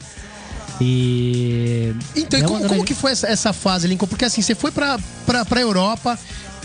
[0.81, 1.95] E.
[2.17, 4.07] Então, e como, como que foi essa, essa fase, Lincoln?
[4.09, 6.19] Porque assim, você foi pra, pra, pra Europa,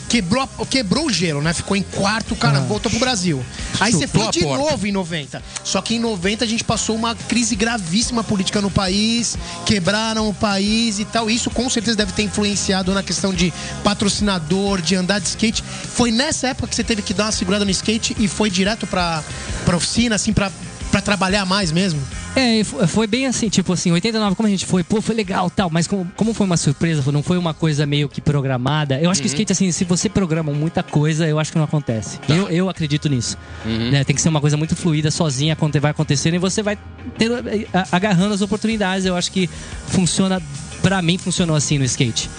[0.07, 1.53] quebrou, quebrou o gelo, né?
[1.53, 2.61] Ficou em quarto, cara, Ah.
[2.61, 3.43] voltou pro Brasil.
[3.79, 4.63] Aí você foi de porta.
[4.63, 5.41] novo em 90.
[5.63, 10.33] Só que em 90 a gente passou uma crise gravíssima política no país, quebraram o
[10.33, 11.29] país e tal.
[11.29, 15.63] Isso com certeza deve ter influenciado na questão de patrocinador, de andar de skate.
[15.63, 18.87] Foi nessa época que você teve que dar uma segurada no skate e foi direto
[18.87, 19.23] pra,
[19.65, 20.51] pra oficina, assim, pra,
[20.91, 22.01] pra trabalhar mais mesmo?
[22.35, 25.49] É, fo- foi bem assim, tipo assim, 89, como a gente foi, pô, foi legal
[25.49, 28.99] tal, mas como, como foi uma surpresa, não foi uma coisa meio que programada.
[29.01, 29.33] Eu acho que Uhum.
[29.33, 32.17] skate, assim, se você programa muita coisa, eu acho que não acontece.
[32.19, 32.33] Tá.
[32.33, 33.37] Eu, eu acredito nisso.
[33.65, 33.91] Uhum.
[33.91, 36.77] Né, Tem que ser uma coisa muito fluida, sozinha, quando vai acontecendo, e você vai
[37.17, 37.29] ter,
[37.73, 39.05] a- agarrando as oportunidades.
[39.05, 39.49] Eu acho que
[39.87, 40.41] funciona,
[40.81, 42.29] pra mim, funcionou assim no skate.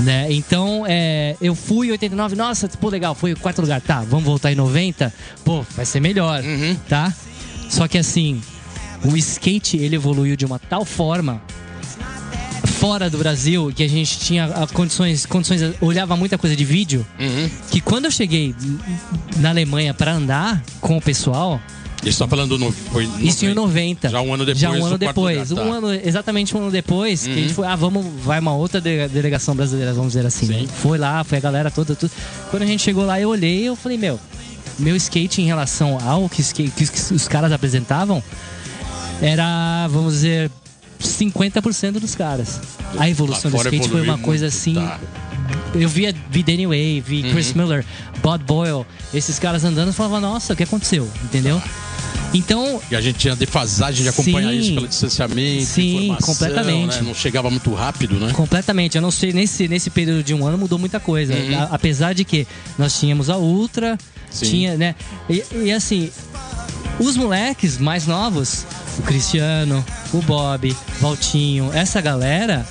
[0.00, 0.28] Né?
[0.30, 4.24] Então, é, eu fui em 89, nossa, pô, legal, foi o quarto lugar, tá, vamos
[4.24, 5.12] voltar em 90,
[5.44, 6.74] pô, vai ser melhor, Uhum.
[6.88, 7.12] tá?
[7.68, 8.40] Só que assim,
[9.04, 11.40] o skate ele evoluiu de uma tal forma
[12.78, 17.06] fora do Brasil que a gente tinha ah, condições, condições olhava muita coisa de vídeo
[17.18, 17.50] Uhum.
[17.70, 18.54] que quando eu cheguei
[19.36, 21.60] na Alemanha pra andar com o pessoal
[22.00, 22.72] Ele está falando no.
[22.72, 24.58] Foi isso em 90 Já um ano depois.
[24.60, 25.76] já um ano depois lugar, um tá.
[25.76, 27.40] ano exatamente um ano depois que a Uhum.
[27.42, 30.62] gente foi ah vamos vai uma outra de- delegação brasileira vamos dizer assim Sim.
[30.62, 30.68] né?
[30.82, 32.10] foi lá foi a galera toda tudo.
[32.50, 34.18] quando a gente chegou lá eu olhei eu falei meu
[34.78, 36.72] meu skate em relação ao que, que
[37.14, 38.22] os caras apresentavam
[39.20, 40.50] era vamos dizer
[41.00, 42.60] 50% dos caras
[42.98, 44.98] a evolução do skate foi uma coisa assim tá.
[45.74, 47.30] eu via vi Danny Way, vi Uhum.
[47.30, 47.84] Chris Miller,
[48.22, 51.08] Bob Boyle, esses caras andando, eu falava, nossa, o que aconteceu?
[51.24, 51.60] Entendeu?
[52.32, 54.58] Então, E a gente tinha defasagem de acompanhar Sim.
[54.58, 56.96] isso pelo distanciamento, Sim, completamente.
[56.96, 57.02] né?
[57.02, 58.32] Não chegava muito rápido, né?
[58.32, 58.94] Completamente.
[58.96, 61.34] Eu não sei, nesse, nesse período de um ano mudou muita coisa.
[61.34, 62.46] A- apesar de que
[62.78, 63.98] nós tínhamos a Ultra,
[64.30, 64.46] Sim.
[64.46, 64.94] tinha, né?
[65.28, 66.08] E, e assim,
[67.00, 68.64] os moleques mais novos,
[69.00, 72.66] o Cristiano, o Bob, Valtinho, essa galera.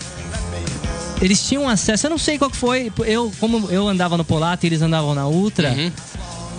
[1.21, 2.91] Eles tinham acesso, eu não sei qual que foi.
[3.05, 5.91] Eu, como eu andava no Polato e eles andavam na Ultra, Uhum.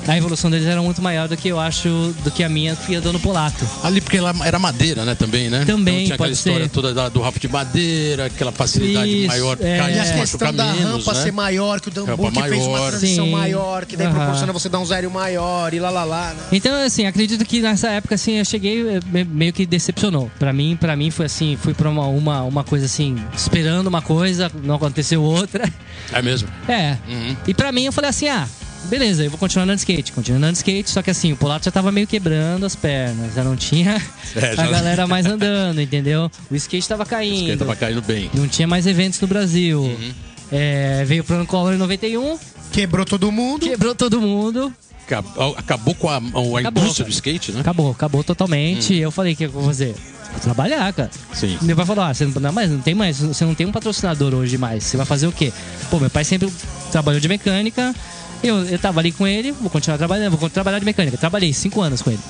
[0.07, 1.89] A evolução deles era muito maior do que eu acho,
[2.25, 3.65] do que a minha que andou no Polato.
[3.83, 5.65] Ali porque ela era madeira, né, também, né?
[5.65, 6.71] Também, então, tinha aquela pode história ser.
[6.71, 9.79] toda da- do rafo de madeira, aquela facilidade Isso, maior, é.
[9.79, 11.23] cair, E a questão da menos, rampa né?
[11.23, 12.89] ser maior, que o Dambu que fez uma maior.
[12.91, 13.31] transição Sim.
[13.31, 16.31] maior, que daí proporciona você dar um zero maior e lá lá lá.
[16.31, 16.41] Né?
[16.53, 20.31] Então, assim, acredito que nessa época, assim, eu cheguei, eh, me- meio que decepcionou.
[20.39, 24.03] Pra mim, para mim foi assim, fui pra uma, uma, uma coisa assim, esperando uma
[24.03, 25.71] coisa, não aconteceu outra.
[26.13, 26.49] É mesmo.
[26.69, 26.97] É.
[27.09, 27.37] Uhum.
[27.47, 28.47] E pra mim, eu falei assim, ah,
[28.88, 30.12] beleza, eu vou continuar andando de skate.
[30.12, 33.35] Continuo andando de skate, só que assim, o Polato já tava meio quebrando as pernas,
[33.35, 34.01] já não tinha
[34.37, 36.31] É, já- a galera mais andando, entendeu?
[36.51, 37.40] O skate tava caindo.
[37.40, 38.31] Porque tava caindo bem.
[38.35, 39.81] Não tinha mais eventos no Brasil.
[39.83, 40.12] Uhum.
[40.53, 42.38] É, veio pro ano Collor em 91,
[42.73, 43.66] Quebrou todo mundo.
[43.66, 44.73] quebrou todo mundo.
[45.07, 47.05] Acabou, acabou com a, a Acabou, indústria cara.
[47.05, 47.61] do skate, né?
[47.61, 48.93] Acabou, acabou totalmente.
[48.95, 48.99] Uhum.
[49.01, 49.95] Eu falei, o que eu vou fazer?
[50.31, 51.11] Vou trabalhar, cara.
[51.35, 51.59] Sim.
[51.62, 53.73] Meu pai falou: ah, você não, não, mas não tem mais, você não tem um
[53.73, 54.85] patrocinador hoje mais.
[54.85, 55.53] Você vai fazer o quê?
[55.90, 56.49] Pô, meu pai sempre
[56.93, 57.93] trabalhou de mecânica.
[58.42, 61.16] Eu, eu tava ali com ele, vou continuar trabalhando, vou trabalhar de mecânica.
[61.16, 62.20] Trabalhei cinco anos com ele.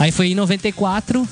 [0.00, 1.26] Aí foi em 94,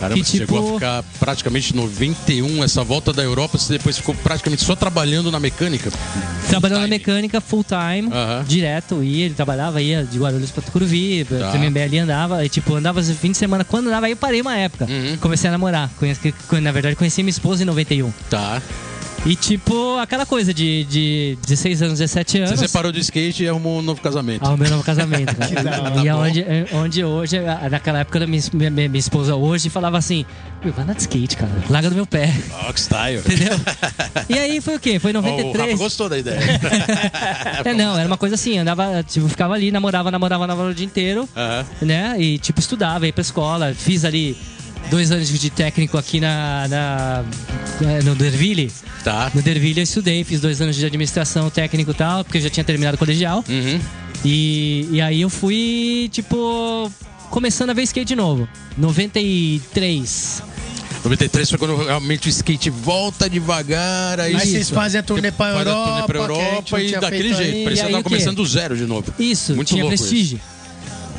[0.00, 3.96] Caramba, Que você chegou tipo- a ficar praticamente 91, essa volta da Europa, você depois
[3.96, 5.92] ficou praticamente só trabalhando na mecânica.
[6.48, 8.44] trabalhando na mecânica full time, Aham.
[8.44, 11.50] direto, ia, ele trabalhava, ia de Guarulhos pra Tucuruvi, Tá.
[11.50, 13.62] Tremembé ali andava, e tipo, andava fim de semana.
[13.62, 14.86] Quando andava, aí eu parei uma época.
[14.90, 15.16] Uhum.
[15.18, 15.88] Comecei a namorar.
[16.00, 18.10] Conheci, na verdade, conheci minha esposa em 91.
[18.28, 18.60] Tá.
[19.24, 22.50] E tipo, aquela coisa de, de 16 anos, 17 anos.
[22.50, 24.44] Você separou do skate e arrumou um novo casamento.
[24.44, 25.82] Ao meu novo casamento, cara.
[25.82, 26.02] hora.
[26.04, 27.38] e aonde, onde hoje,
[27.70, 30.26] naquela época, minha, minha, minha esposa hoje falava assim:
[30.64, 31.52] Meu, vai andar de skate, cara.
[31.70, 32.34] Larga do meu pé.
[32.72, 33.18] Que style.
[33.18, 33.60] Entendeu?
[34.28, 34.98] E aí foi o quê?
[34.98, 35.78] Foi em Oh, o Rafa 93.
[35.78, 36.40] gostou da ideia.
[37.64, 40.86] é, não, era uma coisa assim, andava, tipo, ficava ali, namorava, namorava, namorava o dia
[40.86, 41.64] inteiro, Aham.
[41.82, 42.16] né?
[42.18, 44.36] E tipo, estudava, ia pra escola, fiz ali
[44.90, 47.24] dois anos de técnico aqui na, na
[47.80, 48.70] eh, no Derville.
[49.02, 49.30] Tá.
[49.34, 52.50] No Derville eu estudei, fiz dois anos de administração técnico e tal, porque eu já
[52.50, 53.44] tinha terminado o colegial.
[53.48, 53.80] Uhum.
[54.24, 56.90] E, e aí eu fui, tipo,
[57.30, 58.48] começando a ver skate de novo.
[58.76, 60.42] 93.
[61.04, 64.20] 93 foi quando realmente o skate volta devagar.
[64.20, 67.34] Aí, Aí vocês fazem a turnê pra Faz a turnê Europa, pra Europa e daquele
[67.34, 67.64] jeito.
[67.64, 69.12] Parecia que tava começando do zero de novo.
[69.18, 70.40] Isso, Muito tinha louco Prestige.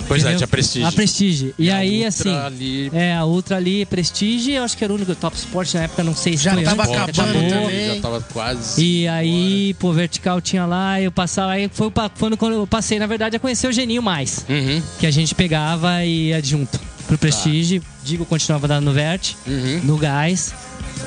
[0.07, 0.37] Pois é, entendeu?
[0.39, 0.85] tinha Prestige.
[0.85, 1.55] A Prestige.
[1.57, 2.35] E, E a aí, Ultra assim.
[2.35, 5.83] ali- É, a Ultra ali, Prestige, eu acho que era o único Top Sport na
[5.83, 7.49] época, não sei se Já foi tava antes, acabando acabou.
[7.49, 7.95] também.
[7.95, 8.83] Já tava quase.
[8.83, 12.67] E aí, pô, vertical tinha lá, eu passava, aí foi, o pa- foi quando eu
[12.67, 14.45] passei, na verdade, a conhecer o Geninho mais.
[14.49, 14.81] Uhum.
[14.99, 17.81] Que a gente pegava e ia junto pro Prestige.
[18.03, 19.51] Digo, continuava dando no Vert, Tá.
[19.51, 19.81] Uhum.
[19.83, 20.53] no gás.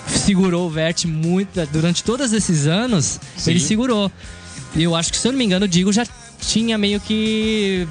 [0.07, 3.51] Segurou o Vert muito, durante todos esses anos, Sim.
[3.51, 4.11] ele segurou.
[4.75, 6.07] E eu acho que, se eu não me engano, o Digo já
[6.41, 7.87] tinha meio que.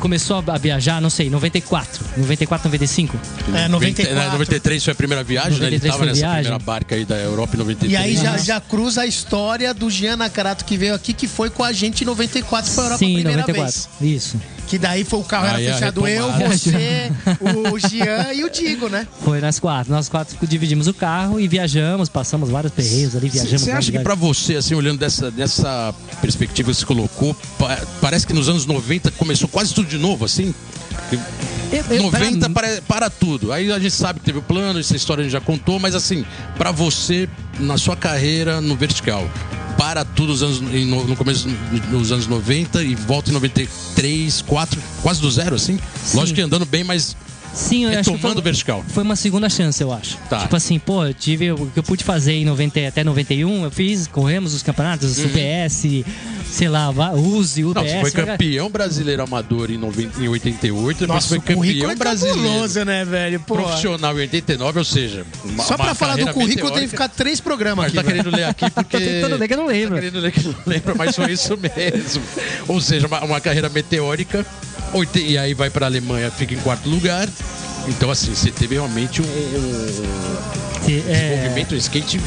[0.00, 3.18] Começou a a viajar, não sei, 94, 94, 95.
[3.54, 4.14] É, 94.
[4.14, 5.66] né, 93 foi a primeira viagem, né?
[5.66, 6.42] Ele 93 tava foi nessa viagem.
[6.42, 7.92] primeira barca aí da Europa em 93.
[7.92, 11.50] E aí já, já cruza a história do Jean Nakarato que veio aqui, que foi
[11.50, 13.88] com a gente em 94 pra Europa a Sim, primeira 94.
[14.00, 14.24] vez.
[14.24, 14.40] Isso.
[14.68, 17.10] Que daí foi o carro Aí era fechado eu, você,
[17.72, 19.06] o Jean e o Digo, né?
[19.24, 19.92] Foi nós quatro.
[19.92, 23.62] Nós quatro dividimos o carro e viajamos, passamos vários perreios ali, viajamos.
[23.62, 28.26] Você acha que pra você, assim, olhando dessa, dessa perspectiva que você colocou, pa- parece
[28.26, 30.54] que nos anos 90 começou quase tudo de novo, assim?
[31.10, 31.18] Eu-
[31.96, 33.52] eu- 90 pra- para, para tudo.
[33.52, 35.94] Aí a gente sabe que teve o plano, essa história a gente já contou, mas
[35.94, 36.24] assim,
[36.56, 37.28] pra você,
[37.58, 39.28] na sua carreira no vertical,
[39.98, 41.48] para tudo os anos, no, no começo
[41.90, 45.78] dos anos 90 e volta em 93, 4, quase do zero, assim?
[46.14, 47.16] Lógico que andando bem, mas
[47.52, 48.84] Sim, eu acho que foi, vertical.
[48.88, 50.16] foi uma segunda chance, eu acho.
[50.30, 50.40] Tá.
[50.40, 53.70] Tipo assim, pô, eu tive o que eu pude fazer em 90 até 91, eu
[53.70, 56.04] fiz, corremos os campeonatos, UPS,
[56.50, 57.76] sei lá, va- USE, UPS.
[57.82, 57.84] Uhum.
[57.84, 61.66] Não, você foi campeão brasileiro amador em, 90, em 88, depois Nossa, foi o currículo
[61.68, 63.40] campeão é brasileiro né, velho?
[63.40, 66.80] Pô, profissional em 89, ou seja, uma, só pra uma falar do carreira currículo tem
[66.80, 66.90] que meteórica.
[66.90, 67.96] ficar três programas Mas aqui.
[67.96, 68.22] tá velho.
[68.24, 68.98] querendo ler aqui porque.
[68.98, 69.94] Tô tentando ler que eu não lembro.
[69.96, 72.22] Tá querendo ler que eu não lembro, mas foi isso mesmo.
[72.68, 74.46] Ou seja, uma, uma carreira meteórica.
[75.16, 77.28] E aí vai pra Alemanha, fica em quarto lugar.
[77.86, 82.18] Então, assim, você teve realmente um, um Que, é, desenvolvimento de skate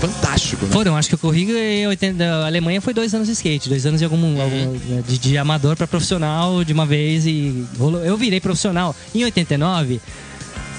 [0.00, 0.72] fantástico, né?
[0.72, 1.44] Foram, acho que eu corri
[1.82, 2.24] em 80.
[2.24, 4.16] A Alemanha foi dois anos de skate, dois anos de algum.
[4.18, 4.40] Uhum.
[4.42, 8.04] algum- de, de amador pra profissional de uma vez e rolou.
[8.04, 10.00] Eu virei profissional em 89.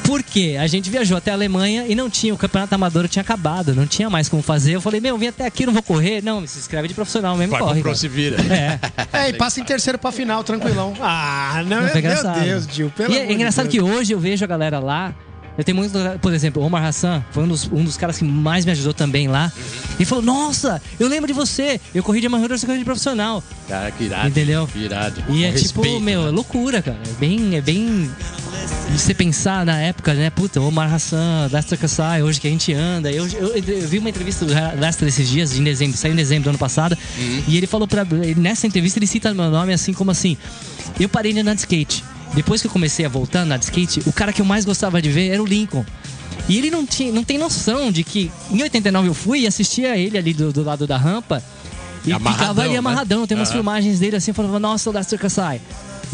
[0.06, 3.74] Porque a gente viajou até a Alemanha e não tinha, o campeonato amador tinha acabado,
[3.74, 4.74] não tinha mais como fazer.
[4.74, 6.22] Eu falei, meu, vim até aqui, não vou correr.
[6.24, 7.82] Não, se inscreve de profissional mesmo, Vai corre.
[7.82, 8.38] pro se vira.
[8.54, 8.80] É.
[9.26, 10.94] É, e passa em terceiro pra final, tranquilão.
[11.02, 12.44] Ah, não, Foi meu engraçado.
[12.44, 13.74] Deus, Gil, pelo E é amor de engraçado Deus.
[13.74, 15.14] que hoje eu vejo a galera lá.
[15.58, 18.26] Eu tenho muitos, por exemplo, o Omar Hassan foi um dos, um dos caras que
[18.26, 19.52] mais me ajudou também lá.
[20.00, 21.80] E falou: Nossa, eu lembro de você.
[21.94, 23.42] Eu corri de amador, você corri de profissional.
[23.68, 24.28] Cara, que irado.
[24.28, 24.68] Entendeu?
[24.68, 25.24] Que irado.
[25.30, 26.28] E é Com tipo, respeito, meu, né?
[26.28, 26.98] é loucura, cara.
[27.08, 27.56] É bem.
[27.56, 28.10] É bem.
[28.92, 30.30] Você pensar na época, né?
[30.30, 33.12] Puta, Omar Hassan, Lester Kassai, hoje que a gente anda.
[33.12, 36.44] Eu, eu- eu vi uma entrevista do Lester esses dias, em dezembro, saiu em dezembro
[36.46, 36.98] do ano passado.
[37.18, 37.44] Uhum.
[37.48, 38.06] E ele falou pra.
[38.38, 40.38] Nessa entrevista, ele cita meu nome assim como assim.
[41.00, 42.04] Eu parei de andar de skate.
[42.36, 44.66] Depois que eu comecei a voltar a andar de skate, o cara que eu mais
[44.66, 45.86] gostava de ver era o Lincoln.
[46.50, 49.98] E ele não, tinha, não tem noção de que em 89 eu fui e assistia
[49.98, 51.42] ele ali do, do lado da rampa.
[52.06, 52.78] E Amarradão, ficava ali né?
[52.78, 53.26] amarradão.
[53.26, 53.58] Tem umas Aham.
[53.58, 55.60] filmagens dele assim, falava, nossa, o Lester Kassai.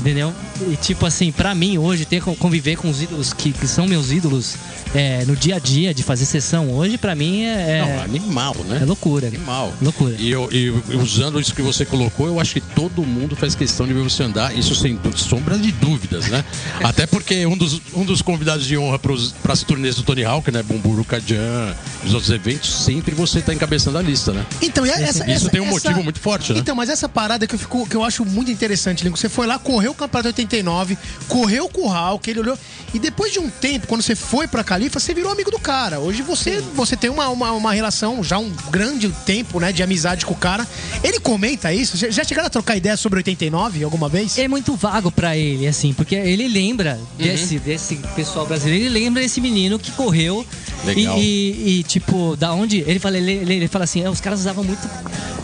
[0.01, 0.33] Entendeu?
[0.67, 3.85] E tipo assim, pra mim hoje, ter que conviver com os ídolos que, que são
[3.87, 4.55] meus ídolos
[4.95, 8.55] é, no dia a dia, de fazer sessão hoje, pra mim é, Não, é, animal,
[8.67, 8.79] né?
[8.81, 9.27] é loucura.
[9.27, 9.71] Animal.
[9.81, 10.15] Loucura.
[10.17, 13.85] E, eu, e usando isso que você colocou, eu acho que todo mundo faz questão
[13.87, 16.43] de ver você andar, isso sem sombra de dúvidas, né?
[16.83, 19.13] Até porque um dos, um dos convidados de honra para
[19.53, 20.63] as turnês do Tony Hawk, né?
[20.63, 24.45] Bumburu Kajan, os outros eventos, sempre você tá encabeçando a lista, né?
[24.61, 26.59] Então, e essa, Isso essa- tem um essa- motivo muito forte, né?
[26.59, 29.15] Então, mas essa parada que eu, fico, que eu acho muito interessante, Lincoln.
[29.17, 32.57] Você foi lá, correu o campeonato 89, correu o curral, que ele olhou.
[32.93, 35.99] E depois de um tempo, quando você foi pra Califa, você virou amigo do cara.
[35.99, 40.25] Hoje você, você tem uma, uma, uma relação, já um grande tempo, né, de amizade
[40.25, 40.67] com o cara.
[41.03, 41.95] Ele comenta isso?
[41.95, 44.37] Já- chegaram a trocar ideia sobre 89 alguma vez?
[44.37, 47.25] É muito vago pra ele, assim, porque ele lembra Uhum.
[47.25, 50.45] desse, desse pessoal brasileiro, ele lembra esse menino que correu.
[50.83, 51.17] Legal.
[51.17, 52.79] E, e- e, tipo, da onde.
[52.87, 54.89] Ele fala, ele, ele- ele fala assim: "É, os caras usavam muito,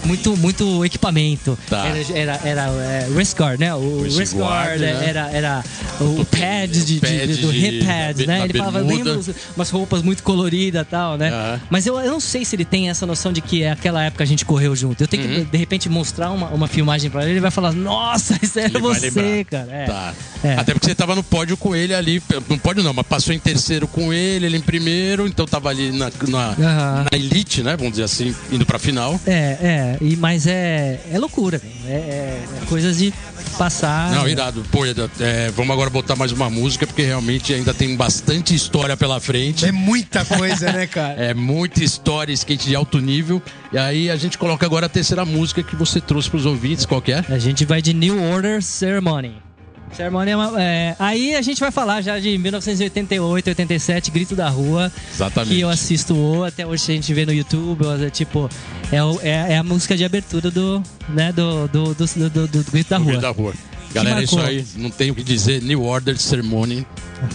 [0.03, 1.57] muito, muito equipamento.
[1.69, 1.85] Tá.
[1.87, 3.73] Era, era, era é, wrist guard, né?
[3.75, 5.05] O wrist guard, né?
[5.09, 5.63] era, era
[5.99, 8.43] o pad, de, pad do de- pads, na né?
[8.45, 11.29] Ele falava, uns- umas roupas muito coloridas e tal, né?
[11.29, 11.61] Aham.
[11.69, 14.23] Mas eu, eu não sei se ele tem essa noção de que é aquela época
[14.23, 15.01] a gente correu junto.
[15.03, 15.45] Eu tenho Uhum.
[15.45, 18.69] que, de repente, mostrar uma, uma filmagem pra ele, ele vai falar, nossa, isso era
[18.69, 19.67] Ele você, cara.
[19.71, 19.85] É.
[19.85, 20.13] Tá.
[20.43, 20.53] É.
[20.55, 22.21] Até porque você tava no pódio com ele ali.
[22.47, 25.91] No pódio não, mas passou em terceiro com ele, ele em primeiro, então tava ali
[25.91, 27.05] na, na, Aham.
[27.11, 27.75] na elite, né?
[27.75, 29.19] Vamos dizer assim, indo pra final.
[29.25, 33.13] É, é, e, mas é, é loucura, é, é, é coisas de
[33.49, 34.11] passar.
[34.11, 34.63] Não, irado.
[34.71, 39.19] Pô, é, vamos agora botar mais uma música, porque realmente ainda tem bastante história pela
[39.19, 39.65] frente.
[39.65, 41.07] É muita coisa, né, cara?
[41.27, 43.41] É muita história, skate de alto nível.
[43.71, 47.01] E aí a gente coloca agora a terceira música que você trouxe pros ouvintes, qual
[47.01, 47.23] que é?
[47.29, 49.46] A gente vai de New Order Ceremony.
[49.95, 54.91] Ceremony é, é, Aí a gente vai falar já de 1988, 87, Grito da Rua.
[55.13, 55.55] Exatamente.
[55.55, 57.83] Que eu assisto até hoje a gente vê no YouTube.
[58.05, 58.49] é, Tipo,
[58.91, 62.71] é, é, é a música de abertura do, né, do, do, do, do- do- do
[62.71, 63.07] Grito da Rua.
[63.07, 63.53] meio da rua.
[63.93, 64.65] Galera, é isso aí.
[64.75, 65.61] Não tenho o que dizer.
[65.63, 66.85] New Order Ceremony.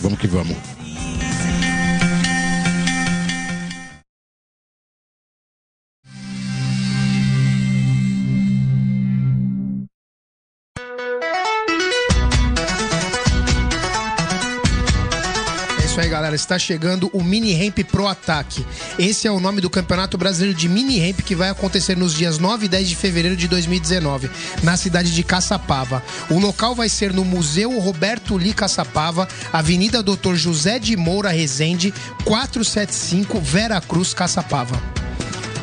[0.01, 0.57] Vamos que vamos.
[16.33, 16.37] Galera.
[16.37, 18.65] Está chegando o Mini Ramp Pro Ataque.
[18.99, 22.39] Esse é o nome do Campeonato Brasileiro de Mini Ramp que vai acontecer nos dias
[22.39, 24.31] 9 e 10 de fevereiro de 2019,
[24.63, 26.03] na cidade de Caçapava.
[26.31, 31.93] O local vai ser no Museu Roberto Li Caçapava, Avenida Doutor José de Moura Rezende,
[32.25, 35.02] 475, Vera Cruz, Caçapava.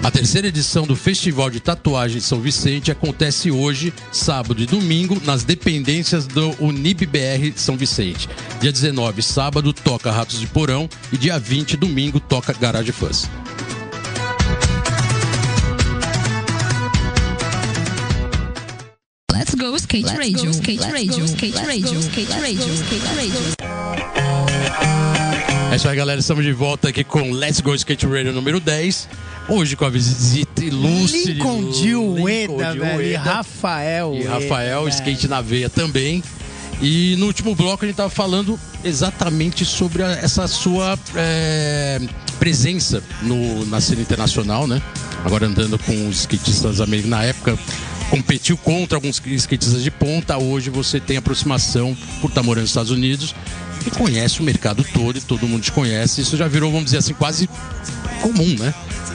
[0.02, 5.44] A terceira edição do Festival de Tatuagem São Vicente acontece hoje, sábado e domingo, nas
[5.44, 8.30] dependências do UnibBR São Vicente.
[8.62, 13.30] Dia 19, sábado, toca Ratos de Porão e dia 20, domingo, toca Garage Fãs.
[19.34, 23.70] Let's go skate radio, skate radio, skate radio, skate radio, skate radio.
[25.72, 26.20] É isso aí, galera.
[26.20, 29.08] Estamos de volta aqui com Let's Go Skate Radio número 10.
[29.50, 31.34] Hoje com a visita ilustre.
[31.34, 33.02] Lincoln Lincoln Ueda, velho.
[33.02, 33.20] E Ueda.
[33.20, 34.14] Rafael.
[34.16, 34.90] E Ueda, Rafael, velho.
[34.96, 36.24] skate na veia também.
[36.82, 42.00] E no último bloco a gente estava falando exatamente sobre a- essa sua é,
[42.40, 44.82] presença no, na cena internacional, né?
[45.26, 47.10] Agora andando com os skatistas americanos.
[47.18, 47.58] Na época
[48.10, 50.38] competiu contra alguns skatistas de ponta.
[50.38, 53.36] Hoje você tem aproximação por estar morando nos Estados Unidos
[53.86, 56.22] e conhece o mercado todo e todo mundo te conhece.
[56.22, 57.50] Isso já virou, vamos dizer assim, quase
[58.22, 58.74] comum, né?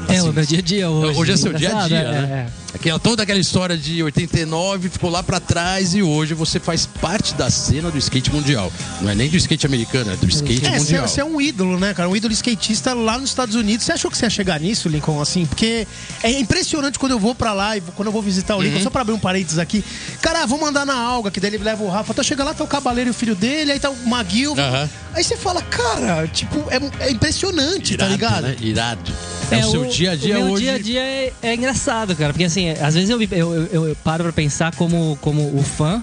[0.08, 1.18] É Assim, o meu dia a dia hoje.
[1.18, 2.46] Hoje é seu dia a dia, é, né?
[2.74, 7.32] Aquela, toda aquela história de 89 ficou lá pra trás e hoje você faz parte
[7.34, 8.70] da cena do skate mundial.
[9.00, 11.06] Não é nem do skate americano, é do skate É, mundial.
[11.06, 12.08] você é um ídolo, né, cara?
[12.08, 13.86] Um ídolo skatista lá nos Estados Unidos.
[13.86, 15.46] Você achou que você ia chegar nisso, Lincoln, assim?
[15.46, 15.86] Porque
[16.22, 18.90] é impressionante quando eu vou pra lá e quando eu vou visitar o Lincoln, só
[18.90, 19.84] pra abrir um parênteses aqui.
[20.20, 22.12] Cara, ah, vamos andar na alga, que daí ele leva o Rafa.
[22.12, 24.88] Tá chega lá, tá o Cabaleiro e o filho dele, aí tá o Maguil, Aham.
[25.14, 28.42] Aí você fala, cara, tipo, é, é impressionante, tá Irado, ligado?
[28.48, 28.56] né?
[28.60, 29.12] Irado.
[29.50, 30.62] É, o seu dia a dia o meu hoje.
[30.64, 32.32] dia a dia é, é engraçado, cara.
[32.32, 36.02] Porque assim, às vezes eu, eu, eu, eu paro pra pensar como, como o fã,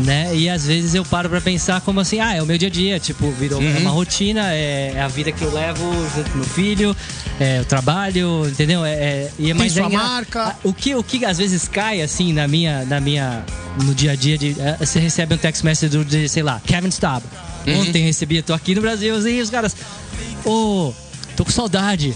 [0.00, 0.34] né?
[0.34, 2.70] E às vezes eu paro pra pensar como assim, ah, é o meu dia a
[2.70, 2.98] dia.
[3.00, 3.78] Tipo, virou Uhum.
[3.78, 6.96] uma rotina, é, é a vida que eu levo junto com meu filho,
[7.40, 8.84] é o trabalho, entendeu?
[8.84, 10.56] É, é, e é mais sua é engra- marca.
[10.64, 13.42] O que, o que às vezes cai assim na minha, na minha,
[13.82, 16.60] no dia a dia de, é, você recebe um text message do, de, sei lá,
[16.66, 17.22] Kevin Staub.
[17.66, 17.80] Uhum.
[17.80, 19.74] Ontem recebi, tô aqui no Brasil, e os caras,
[20.44, 20.92] ô,
[21.36, 22.14] tô com saudade.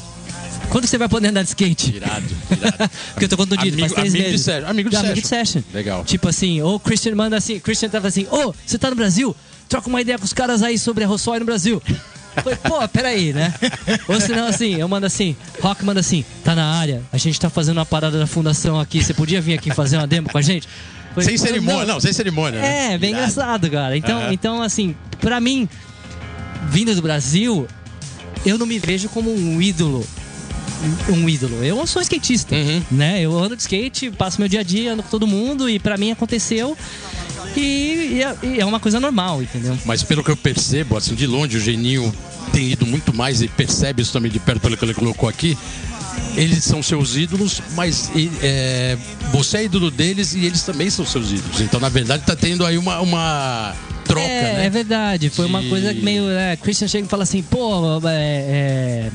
[0.71, 1.97] Quando você vai poder andar de skate?
[1.97, 2.91] Irado, irado.
[3.15, 4.45] Porque eu tô contundido Amigo- faz três amigo de meses.
[4.45, 5.23] session, amigo de Amigo session.
[5.23, 5.63] de session.
[5.73, 6.05] Legal.
[6.05, 9.35] Tipo assim, ou o Christian manda assim, Christian tava assim, ô, você tá no Brasil?
[9.69, 11.81] Troca uma ideia com os caras aí sobre a Rossói no Brasil.
[12.43, 13.53] Falei, pô, peraí, né?
[14.07, 17.51] Ou senão assim, eu mando assim, Rock manda assim, tá na área, a gente tá
[17.51, 20.43] fazendo uma parada da fundação aqui, você podia vir aqui fazer uma demo com a
[20.43, 20.69] gente?
[21.15, 22.61] Falei, Sem cerimônia, não, sem cerimônia.
[22.61, 22.93] né?
[22.95, 23.25] é, bem Irado.
[23.31, 23.97] engraçado, cara.
[23.97, 24.33] Então, Aham.
[24.33, 25.69] então, assim, pra mim,
[26.71, 27.67] vindo do Brasil,
[28.47, 30.07] eu não me vejo como um ídolo.
[31.09, 31.65] Um ídolo.
[31.65, 32.83] Eu sou skatista, Uhum.
[32.93, 33.21] né?
[33.21, 35.97] Eu ando de skate, passo meu dia a dia, ando com todo mundo e pra
[35.97, 36.77] mim aconteceu.
[37.57, 39.77] E, e é, e é uma coisa normal, entendeu?
[39.85, 42.13] Mas pelo que eu percebo, assim, de longe, o Geninho
[42.53, 45.59] tem ido muito mais e percebe isso também de perto pelo que ele colocou aqui.
[46.37, 48.97] Eles são seus ídolos, mas e, é,
[49.33, 51.61] você é ídolo deles e eles também são seus ídolos.
[51.61, 54.67] Então, na verdade, tá tendo aí uma, uma troca, é, né?
[54.67, 55.31] é verdade.
[55.31, 56.29] Foi uma De- coisa que meio.
[56.31, 58.11] É, Christian chega e fala assim, pô, é.
[58.11, 59.11] é,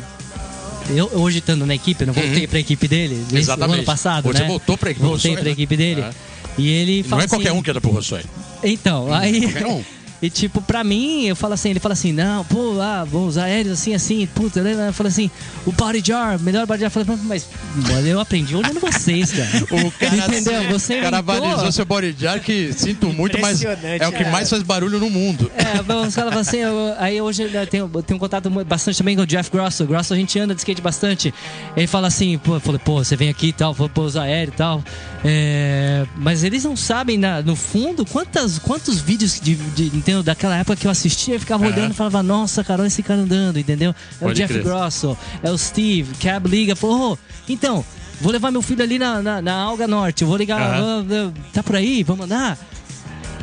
[0.89, 3.39] eu hoje estando na equipe, eu não voltei pra equipe dele esse- Uhum.
[3.39, 3.75] Exatamente.
[3.77, 4.47] ano passado, Você né?
[4.47, 5.51] voltou pra equipe do Voltei Rossói, pra né?
[5.51, 6.01] equipe dele.
[6.01, 6.09] É.
[6.57, 8.21] E ele Não fala é qualquer assim, um que anda pro Rossói.
[8.63, 9.41] Então, aí.
[9.41, 9.83] qualquer um.
[10.23, 13.43] E tipo, pra mim, eu falo assim, ele fala assim, não, pô, ah, vou usar
[13.43, 15.29] aéreos assim, assim, puta, ele fala assim,
[15.65, 16.87] o body jar, melhor body jar.
[16.87, 17.45] Eu falei, mas
[17.75, 19.49] mano, eu aprendi olhando vocês, cara.
[19.85, 20.69] O cara, Entendeu?
[20.71, 21.45] Você o cara inventou.
[21.45, 24.97] avalizou seu body jar que sinto muito, mas Impressionante, é o que mais faz barulho
[24.97, 25.51] no mundo.
[25.57, 28.97] É, os caras falam assim, eu- aí hoje eu tenho, eu tenho um contato bastante
[28.97, 29.83] também com o Jeff Grosso.
[29.83, 31.33] O Grosso a gente anda de skate bastante.
[31.75, 34.53] Ele fala assim, pô, eu falei, pô, você vem aqui e tal, vou usar aéreo
[34.53, 34.81] e tal.
[35.25, 39.89] É, mas eles não sabem, na- no fundo, quantas, quantos vídeos de, de-
[40.21, 43.21] daquela época que eu assistia, eu ficava olhando e falava, nossa, cara, olha esse cara
[43.21, 43.91] andando, entendeu?
[43.91, 44.63] É o Pode Jeff crer.
[44.63, 47.17] Grosso, é o Steve, Cab liga, falou, ô,
[47.49, 47.83] então,
[48.21, 51.63] vou levar meu filho ali na, na, na Alga Norte, vou ligar, ah, ah, tá
[51.63, 52.57] por aí, vamos andar?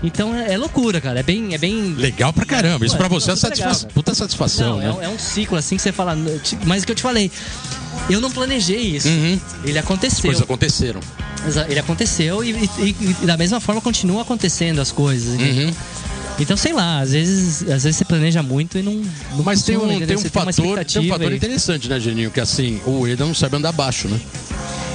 [0.02, 1.54] Então é, é loucura, cara, é bem...
[1.54, 2.86] É bem Legal pra caramba.
[2.86, 4.92] Isso Pô, pra você é satisfa legal, puta satisfação, não, é, né?
[4.92, 6.16] um- é um ciclo assim que você fala.
[6.64, 7.30] Mas o que eu te falei,
[8.08, 9.08] eu não planejei isso.
[9.08, 9.38] Uhum.
[9.62, 10.22] Ele aconteceu.
[10.22, 11.00] Coisas aconteceram.
[11.68, 15.34] Ele aconteceu e, e- e da mesma forma continua acontecendo as coisas.
[15.34, 15.66] entendeu?
[15.68, 15.74] Uhum.
[16.39, 18.95] Então, sei lá, às vezes, às vezes você planeja muito e não.
[19.37, 22.31] não Mas tem um, tem um fator, tem um fator e- interessante, né, Geninho?
[22.31, 24.18] Que assim, o Eda não sabe andar baixo, né?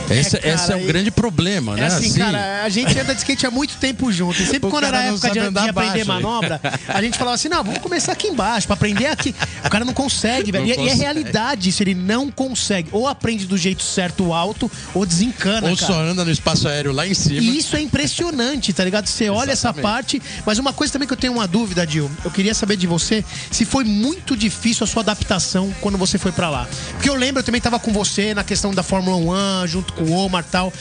[0.10, 1.88] Esse, cara, esse é o e- grande problema, É né?
[1.88, 4.42] assim, cara, a gente anda de skate há muito tempo junto.
[4.42, 7.50] E sempre O quando era época de, de aprender baixo, manobra, a gente falava assim:
[7.50, 9.34] não, vamos começar aqui embaixo, pra aprender aqui.
[9.66, 10.64] O cara não consegue, velho.
[10.66, 11.02] Não E, é- e é consegue.
[11.02, 12.90] realidade isso, ele não consegue.
[12.92, 15.94] Ou aprende do jeito certo alto, ou desencana, Ou cara.
[15.94, 17.40] só anda no espaço aéreo lá em cima.
[17.42, 19.08] E isso é impressionante, tá ligado?
[19.08, 22.10] Você olha essa parte, mas uma coisa também que eu tenho uma dúvida, Dil.
[22.24, 26.32] Eu queria saber de você se foi muito difícil a sua adaptação quando você foi
[26.32, 26.68] pra lá.
[26.92, 29.18] Porque eu lembro, eu também tava com você na questão da Fórmula
[29.64, 30.72] 1, junto com o Omar tal.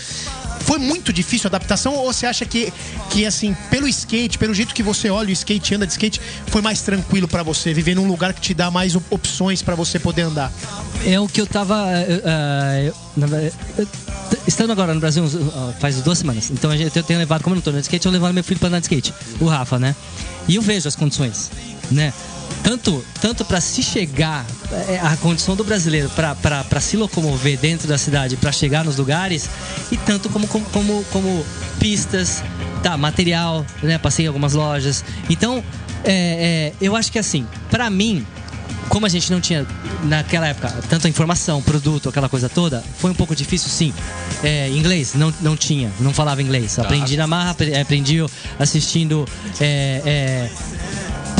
[0.61, 2.73] Foi muito difícil a adaptação ou você acha que,
[3.11, 6.62] que assim, pelo skate, pelo jeito que você olha o skate, anda de skate, foi
[6.62, 9.99] mais tranquilo pra você, viver num lugar que te dá mais op- opções pra você
[9.99, 10.51] poder andar?
[11.05, 11.85] É o que eu tava.
[14.31, 16.51] t- estando agora no Brasil ah, faz duas semanas.
[16.51, 18.69] Então eu tenho levado, como eu não tô de skate, eu levando meu filho pra
[18.69, 19.95] andar de skate, o Rafa, né?
[20.49, 21.51] E eu vejo as condições,
[21.91, 22.12] né?
[22.62, 27.99] Tanto, tanto para se chegar, eh, a condição do brasileiro para se locomover dentro da
[27.99, 29.49] cidade, para chegar nos lugares,
[29.92, 31.47] e tanto como, como, como, como
[31.78, 32.42] pistas,
[32.82, 33.99] tá, material, né?
[33.99, 35.05] Passei em algumas lojas.
[35.28, 35.62] Então,
[36.05, 38.26] é, é, eu acho que assim, para mim,
[38.88, 39.66] como a gente não tinha
[40.05, 43.92] naquela época tanta informação, produto, aquela coisa toda, foi um pouco difícil, sim.
[44.42, 46.78] É, inglês não, não tinha, não falava inglês.
[46.78, 48.24] Aprendi na marra, apre- aprendi
[48.59, 49.26] assistindo
[49.61, 50.51] é, é,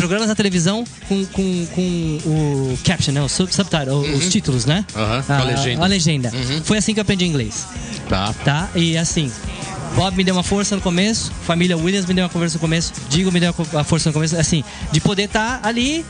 [0.05, 3.23] programas na televisão com, com, com o caption, né?
[3.23, 4.85] O sub, subtitle, os títulos, né?
[4.95, 5.35] Uhum.
[5.35, 5.85] A legenda.
[5.85, 6.31] A legenda.
[6.35, 6.63] Uhum.
[6.63, 7.67] Foi assim que eu aprendi inglês
[8.09, 8.35] Tá.
[8.45, 8.69] tá?
[8.75, 9.33] E assim,
[9.97, 12.93] Bob me deu uma força no começo, família Williams me deu uma força no começo,
[13.09, 16.05] Digo me deu uma força no começo, assim, de poder estar ali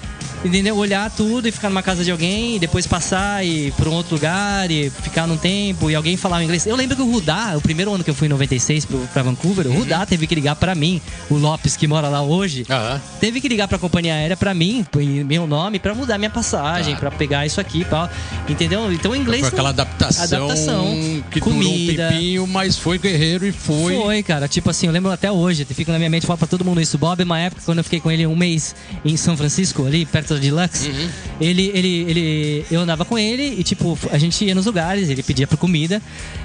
[0.44, 0.76] entendeu?
[0.76, 3.94] Olhar tudo e ficar numa casa de alguém, e depois passar e ir pra um
[3.94, 6.66] outro lugar e ficar num tempo e alguém falar inglês.
[6.66, 9.22] Eu lembro que o Rudá, o primeiro ano que eu fui em 96 pro, pra
[9.22, 13.00] Vancouver, o Rudá teve que ligar pra mim, o Lopes que mora lá hoje, Aham.
[13.20, 16.94] teve que ligar pra companhia aérea pra mim, em meu nome, pra mudar minha passagem,
[16.94, 17.00] Tá.
[17.00, 18.08] pra pegar isso aqui e tal.
[18.48, 18.92] Entendeu?
[18.92, 19.40] Então o inglês.
[19.40, 21.62] Foi aquela adaptação, adaptação, que comida.
[21.64, 23.94] durou um tempinho, mas foi guerreiro e foi.
[23.96, 24.46] Foi, cara.
[24.48, 26.98] Tipo assim, eu lembro até hoje, fica na minha mente, falo pra todo mundo isso.
[26.98, 28.74] Bob, uma época, quando eu fiquei com ele um mês
[29.04, 31.08] em São Francisco, ali, perto de Lux, Uhum.
[31.40, 32.66] ele, ele, ele.
[32.70, 36.00] Eu andava com ele e, tipo, a gente ia nos lugares, ele pedia por comida.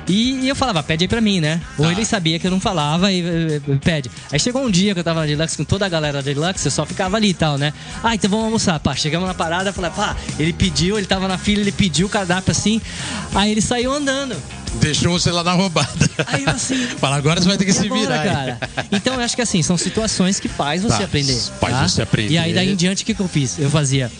[0.07, 1.61] E, e eu falava, pede aí pra mim, né?
[1.77, 1.91] Ou Tá.
[1.91, 4.09] ele sabia que eu não falava e pede.
[4.31, 6.65] Aí chegou um dia que eu tava na Deluxe com toda a galera da Deluxe,
[6.65, 7.73] eu só ficava ali e tal, né?
[8.03, 8.79] Ah, então vamos almoçar.
[8.79, 12.09] Pá, chegamos na parada, falei, pá, ele pediu, ele tava na fila, ele pediu o
[12.09, 12.81] cardápio assim.
[13.35, 14.35] Aí ele saiu andando.
[14.75, 15.89] Deixou você lá na roubada.
[16.27, 18.25] Aí eu assim, Fala, agora você vai ter que e se agora, virar.
[18.25, 18.33] hein?
[18.33, 18.59] cara?
[18.91, 21.37] Então eu acho que assim, são situações que faz você Tá, aprender.
[21.59, 21.87] faz tá?
[21.87, 22.33] você aprender.
[22.33, 23.57] E aí daí em diante o que, que eu fiz?
[23.59, 24.11] Eu fazia.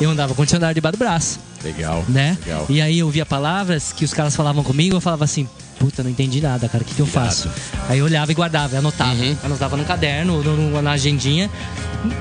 [0.00, 2.04] Eu andava com o dicionário debaixo do braço, Legal.
[2.08, 2.36] né?
[2.44, 2.66] Legal.
[2.68, 5.48] E aí eu via palavras que os caras falavam comigo, eu falava assim,
[5.78, 7.48] puta, não entendi nada, cara, o que, que eu faço?
[7.88, 9.12] Aí eu olhava e guardava, anotava.
[9.14, 9.36] Uhum.
[9.44, 11.48] Anotava no caderno, no- na agendinha.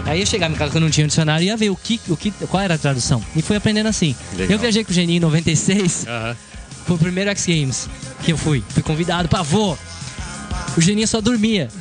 [0.06, 2.00] Aí eu chegava em casa quando não tinha um dicionário e ia ver o que,
[2.08, 3.24] o que, qual era a tradução.
[3.36, 4.16] E fui aprendendo assim.
[4.34, 4.52] Legal.
[4.52, 6.06] Eu viajei com o Geninho em 96.
[6.08, 6.36] Aham.
[6.92, 7.90] Foi o primeiro X Games
[8.22, 8.62] que eu fui.
[8.68, 9.78] Fui convidado pra vô.
[10.76, 11.70] O Geninho só dormia.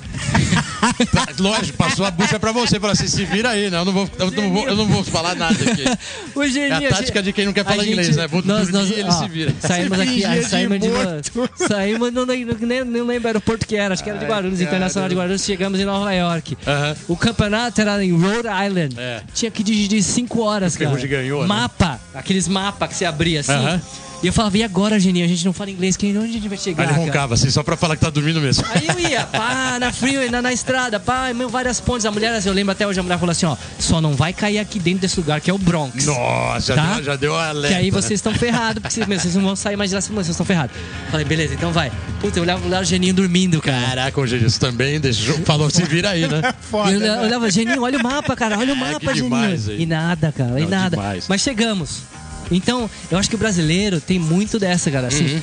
[1.13, 2.81] Tá, Lógico, passou a bucha pra você.
[2.81, 3.79] Falou assim: se vira aí, né?
[3.79, 5.85] Eu não vou, eu não vou, eu não vou falar nada aqui.
[6.35, 8.27] O Geninho, É a tática de quem não quer falar inglês, né?
[8.27, 9.55] Vou dormir e ele se vira.
[9.61, 11.51] Saímos Se aqui, aí de saímos de, morto.
[11.69, 14.71] saímos, não, nem, nem, lembro o aeroporto que era, acho que era de Guarulhos, cara.
[14.71, 16.57] Internacional de Guarulhos, chegamos em Nova York.
[16.67, 16.97] Aham.
[17.09, 18.95] O campeonato era em Rhode Island.
[18.99, 19.23] É.
[19.35, 21.07] Tinha que dirigir 5 horas, O cara.
[21.07, 21.49] Ganhou, né?
[21.49, 23.53] Mapa, aqueles mapas que você abria assim.
[23.53, 23.83] Aham.
[24.23, 25.25] E eu falava, e agora, Geninho?
[25.25, 26.83] A gente não fala inglês, que onde a gente vai chegar?
[26.83, 27.07] Aí ele cara?
[27.07, 28.63] roncava assim, só pra falar que tá dormindo mesmo.
[28.75, 32.05] Aí eu ia, pá, na freeway, na, na estrada, pá, meu, várias pontes.
[32.05, 34.59] A mulher, eu lembro até hoje, a mulher falou assim, ó, só não vai cair
[34.59, 36.05] aqui dentro desse lugar, que é o Bronx.
[36.05, 36.95] Nossa, já, Tá?
[36.97, 37.69] deu, já deu a alerta.
[37.77, 37.99] Que aí né?
[37.99, 40.45] vocês estão ferrados, porque vocês, meu, vocês não vão sair mais de lá, vocês estão
[40.45, 40.77] ferrados.
[41.11, 41.91] Falei, beleza, então vai.
[42.21, 43.87] Puta, eu olhava, olhava o Geninho dormindo, cara.
[43.87, 46.53] Caraca, o Jesus também deixou, falou, se vira aí, né?
[46.61, 47.07] Foda, E eu né?
[47.13, 49.81] olhava, olhava, Geninho, olha o mapa, cara, olha o É, mapa, que Geninho.
[49.81, 50.91] E nada, cara, e Não, nada.
[50.97, 51.25] demais.
[51.27, 52.03] Mas chegamos.
[52.51, 55.09] Então, eu acho que o brasileiro tem muito dessa, cara.
[55.09, 55.43] Assim, Uhum.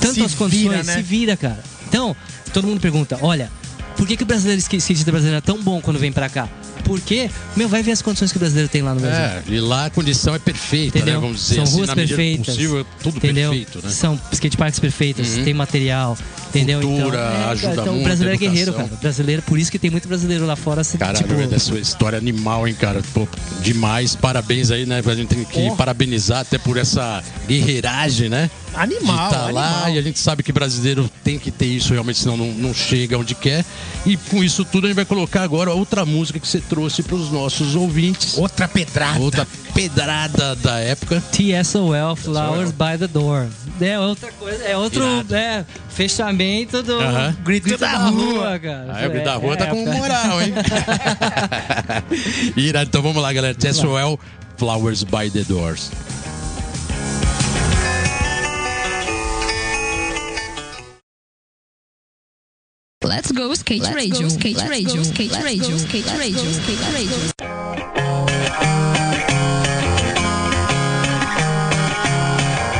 [0.00, 0.94] Tanto Se as condições, vira, né?
[0.96, 1.62] se vira, cara.
[1.86, 2.16] Então,
[2.54, 3.50] todo mundo pergunta, olha,
[3.96, 6.48] por que, que o brasileiro skatista brasileiro é tão bom quando vem pra cá?
[6.90, 9.20] Porque, meu, vai ver as condições que o brasileiro tem lá no Brasil.
[9.22, 11.14] É, e lá a condição é perfeita, Entendeu?
[11.14, 11.20] né?
[11.20, 12.46] Vamos dizer São assim, ruas perfeitas.
[12.56, 13.50] possível, tudo entendeu?
[13.50, 13.90] perfeito, né?
[13.92, 15.44] São skateparks perfeitas, Uhum.
[15.44, 16.18] tem material,
[16.48, 16.80] entendeu?
[16.80, 18.88] Cultura, então, ajuda então, muito, o brasileiro é guerreiro, cara.
[18.92, 20.80] O brasileiro, por isso que tem muito brasileiro lá fora.
[20.80, 23.00] assim, Caralho, tipo, velho, essa história animal, hein, cara?
[23.14, 23.28] Pô,
[23.62, 25.00] demais, parabéns aí, né?
[25.06, 25.76] A gente tem que Oh.
[25.76, 28.50] parabenizar até por essa guerreiragem, né?
[28.74, 29.90] Animal, de tá lá animal.
[29.90, 33.18] e a gente sabe que brasileiro tem que ter isso realmente, senão não, não chega
[33.18, 33.64] onde quer.
[34.06, 37.16] E com isso tudo a gente vai colocar agora outra música que você trouxe para
[37.16, 38.38] os nossos ouvintes.
[38.38, 39.18] Outra pedrada.
[39.20, 41.22] Outra pedrada da época.
[41.32, 43.46] TSOL, Flowers by the Door.
[43.80, 45.02] É outra coisa, é outro
[45.34, 47.36] é, fechamento do Aham.
[47.42, 48.58] Grito da rua.
[48.58, 48.94] cara.
[48.94, 50.52] A Elbe da É, Rua tá é, com moral, hein?
[52.56, 53.54] Irado, então vamos lá, galera.
[53.54, 54.18] TSOL,
[54.56, 55.90] Flowers by the Doors.
[63.10, 68.30] Let's go skate radio, skate radio, skate radio, skate radio, skate radio.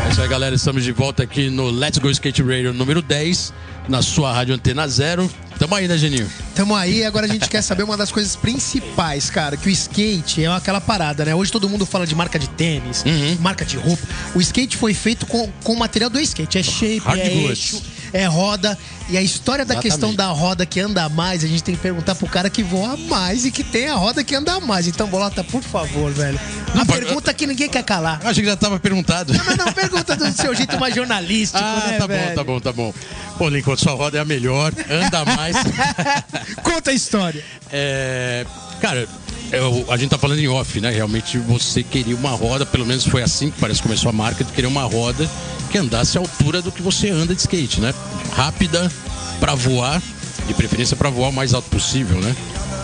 [0.06, 0.54] É isso aí, galera.
[0.54, 3.52] Estamos de volta aqui no Let's Go Skate Radio número 10,
[3.88, 5.30] na sua rádio Antena Zero.
[5.58, 6.26] Tamo aí, né, Geninho?
[6.54, 10.44] Tamo aí, agora a gente quer saber uma das coisas principais, cara, que o skate
[10.44, 11.34] é aquela parada, né?
[11.34, 13.36] Hoje todo mundo fala de marca de tênis, Uhum.
[13.40, 14.02] marca de roupa.
[14.34, 16.56] O skate foi feito com, com o material do skate.
[16.58, 17.48] É shape, Hard é goods.
[17.74, 18.78] eixo, é roda.
[19.10, 19.92] E a história da Exatamente.
[19.92, 22.96] questão da roda que anda mais, a gente tem que perguntar pro cara que voa
[22.96, 24.86] mais e que tem a roda que anda mais.
[24.86, 26.38] Então, Bolota, por favor, velho.
[26.74, 28.20] Não, a pode- pergunta que ninguém quer calar.
[28.22, 29.32] Eu achei que já tava perguntado.
[29.44, 32.28] Mas não, pergunta do seu jeito mais jornalístico, Ah, né, tá velho?
[32.28, 32.94] bom, tá bom, tá bom.
[33.36, 35.56] Pô, Lincoln, sua roda é a melhor, anda mais.
[36.62, 37.42] Conta a história.
[37.72, 38.46] É,
[38.80, 39.08] cara,
[39.52, 40.90] eu- a gente tá falando em off, né?
[40.90, 44.44] Realmente você queria uma roda, pelo menos foi assim que parece que começou a marca,
[44.44, 45.28] de querer uma roda
[45.70, 47.94] que andasse à altura do que você anda de skate, né?
[48.32, 48.90] Rápida,
[49.38, 50.02] pra voar,
[50.46, 52.34] de preferência pra voar o mais alto possível, né?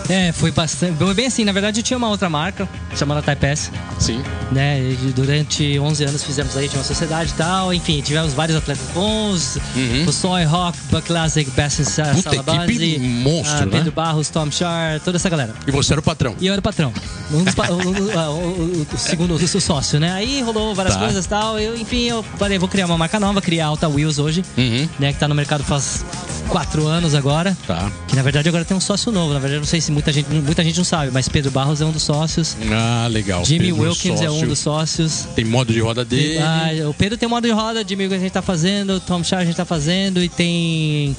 [0.09, 0.97] É, foi bastante.
[0.97, 4.21] Foi bem assim, na verdade eu tinha uma outra marca, chamada Type S, Sim.
[4.51, 4.79] né?
[4.79, 7.73] E durante 11 anos fizemos aí, tinha uma sociedade e tal.
[7.73, 9.57] Enfim, tivemos vários atletas bons.
[9.75, 10.05] Uhum.
[10.07, 11.83] O Soy Rock, Buck Classic, Bassin
[12.13, 13.77] Puta, equipe monstro, né?
[13.77, 15.53] Pedro Barros, Tom Char, toda essa galera.
[15.65, 16.35] E você era o patrão.
[16.39, 16.93] E eu era o patrão.
[17.31, 20.11] Um dos pa- o, o- o- o- segundo o seu sócio, né?
[20.13, 21.01] Aí rolou várias Tá.
[21.01, 21.59] coisas e tal.
[21.59, 24.87] Eu, enfim, eu falei, vou criar uma marca nova, criar a Alta Wheels hoje, Uhum.
[24.99, 25.11] né?
[25.13, 26.05] Que tá no mercado faz
[26.47, 27.55] quatro anos agora.
[27.67, 27.91] Tá.
[28.07, 29.33] Que na verdade agora tem um sócio novo.
[29.33, 31.81] Na verdade, eu não sei se muita gente, muita gente não sabe, mas Pedro Barros
[31.81, 32.55] é um dos sócios.
[32.71, 33.43] Ah, legal.
[33.43, 34.47] Jimmy Pedro, Wilkins é um sócio.
[34.47, 35.27] dos sócios.
[35.35, 36.37] Tem modo de roda dele.
[36.37, 39.39] Ah, o Pedro tem modo de roda, Jimmy Wilkins a gente tá fazendo, Tom Shaw
[39.39, 41.15] a gente tá fazendo e tem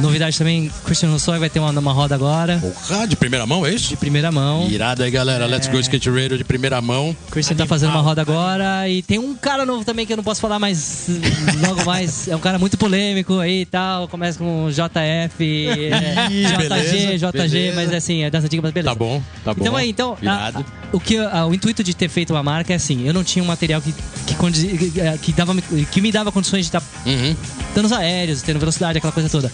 [0.00, 3.72] novidade também, Christian Rousseau vai ter uma, uma roda agora, Porra, de primeira mão, é
[3.74, 3.88] isso?
[3.88, 4.68] de primeira mão.
[4.70, 5.46] Irado aí, galera.
[5.46, 5.70] Let's É.
[5.72, 7.16] Go Skate Radio de primeira mão.
[7.30, 10.24] Christian tá fazendo uma roda agora e tem um cara novo também que eu não
[10.24, 11.06] posso falar, mas
[11.66, 14.08] logo mais é um cara muito polêmico aí e tal.
[14.08, 17.76] Começa com JF, é, Ih, JG, beleza, JG, beleza.
[17.76, 18.94] mas assim, é dança antiga, mas beleza.
[18.94, 19.60] Tá bom, tá bom.
[19.62, 22.72] Então aí, então, a- a- o que a- o intuito de ter feito uma marca
[22.72, 23.94] é assim, eu não tinha um material que
[24.26, 25.54] que, condizi- que, que dava
[25.90, 27.34] que me dava condições de estar Uhum.
[27.74, 29.50] danos aéreos, tendo velocidade, aquela coisa toda.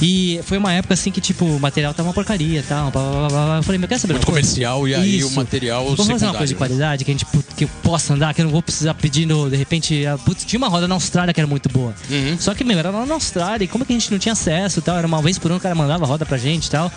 [0.00, 3.02] E foi uma época assim que tipo, o material tava uma porcaria, e tal, blá,
[3.02, 3.56] blá, blá, blá.
[3.56, 5.28] Eu falei, meu, quer saber Muito comercial e aí Isso.
[5.28, 7.26] o material Vamos fazer uma coisa de qualidade que a gente
[7.56, 10.44] que eu possa andar, que eu não vou precisar pedir no, de repente, a- putz,
[10.44, 11.92] tinha uma roda na Austrália que era muito boa.
[12.08, 12.36] Uhum.
[12.38, 14.78] Só que, meu, era lá na Austrália, e como que a gente não tinha acesso
[14.78, 14.96] e tal?
[14.96, 16.92] Era uma vez por ano o cara mandava roda pra gente e tal.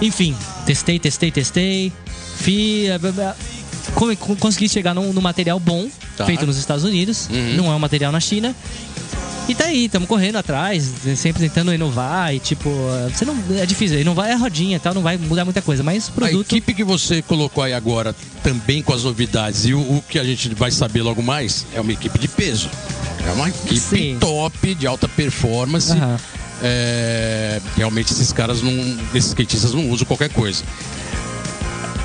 [0.00, 0.36] Enfim,
[0.66, 1.92] testei, testei, testei.
[2.36, 3.36] Fi, eh, blá, blá.
[3.94, 6.24] Co- co- consegui chegar num, num material bom, Tá.
[6.26, 7.54] feito nos Estados Unidos, Uhum.
[7.56, 8.54] não é um material na China.
[9.50, 12.70] E tá aí, estamos correndo atrás, sempre tentando inovar e tipo,
[13.12, 16.06] você não é difícil, inovar é rodinha, e tal, não vai mudar muita coisa, mas
[16.06, 19.80] o A produto equipe que você colocou aí agora, também com as novidades, e o,
[19.80, 22.70] o que a gente vai saber logo mais, é uma equipe de peso.
[23.26, 24.18] É uma equipe Sim.
[24.20, 25.90] top, de alta performance.
[25.90, 26.16] Aham.
[26.62, 28.72] É, realmente esses caras não.
[29.14, 30.62] Esses skatistas não usam qualquer coisa.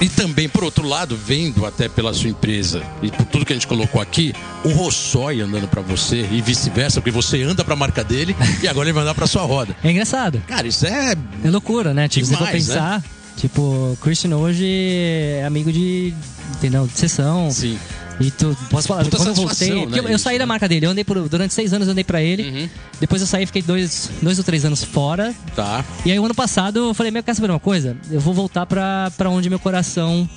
[0.01, 3.55] E também, por outro lado, vendo até pela sua empresa e por tudo que a
[3.55, 4.33] gente colocou aqui,
[4.63, 8.87] o Rossói andando pra você e vice-versa, porque você anda pra marca dele e agora
[8.87, 9.75] ele vai andar pra sua roda.
[9.83, 10.43] é engraçado.
[10.47, 11.15] Cara, isso é.
[11.43, 12.09] É loucura, né?
[12.09, 13.03] Tipo, se você for Demais, pensar,
[13.37, 16.13] tipo, o Christian hoje é amigo de,
[16.55, 16.85] entendeu?
[16.87, 17.49] De sessão.
[17.49, 17.79] Sim.
[18.19, 20.47] E tu, posso falar, Puta quando eu voltei, né, eu, eu saí da né?
[20.47, 22.43] marca dele, eu andei por, durante seis anos, eu andei pra ele.
[22.43, 22.69] Uhum.
[22.99, 25.33] Depois eu saí, fiquei dois, dois ou três anos fora.
[25.55, 25.83] Tá.
[26.05, 27.97] E aí, o ano passado, eu falei, meu, quer saber uma coisa?
[28.09, 30.29] Eu vou voltar pra, pra onde meu coração,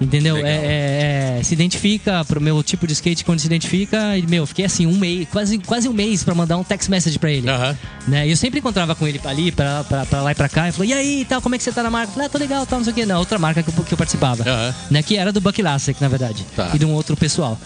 [0.00, 0.36] entendeu?
[0.38, 4.16] É, é- é, se identifica pro meu tipo de skate, quando se identifica.
[4.16, 7.18] E, meu, fiquei assim, um mês, quase, quase um mês pra mandar um text message
[7.18, 7.48] pra ele.
[7.48, 7.76] Aham.
[8.08, 8.26] Né?
[8.26, 10.72] E eu sempre encontrava com ele ali, pra, pra, pra lá e pra cá, e
[10.72, 12.10] falou, e aí, tal, como é que você tá na marca?
[12.10, 13.06] Eu falei, ah, tô legal, tal, não sei o quê.
[13.06, 14.42] Na outra marca que eu, que eu participava.
[14.42, 14.74] Aham.
[14.90, 15.02] Né?
[15.02, 16.44] Que era do Buck Lassick, na verdade.
[16.56, 16.70] Tá.
[16.74, 17.58] E de um outro pessoal.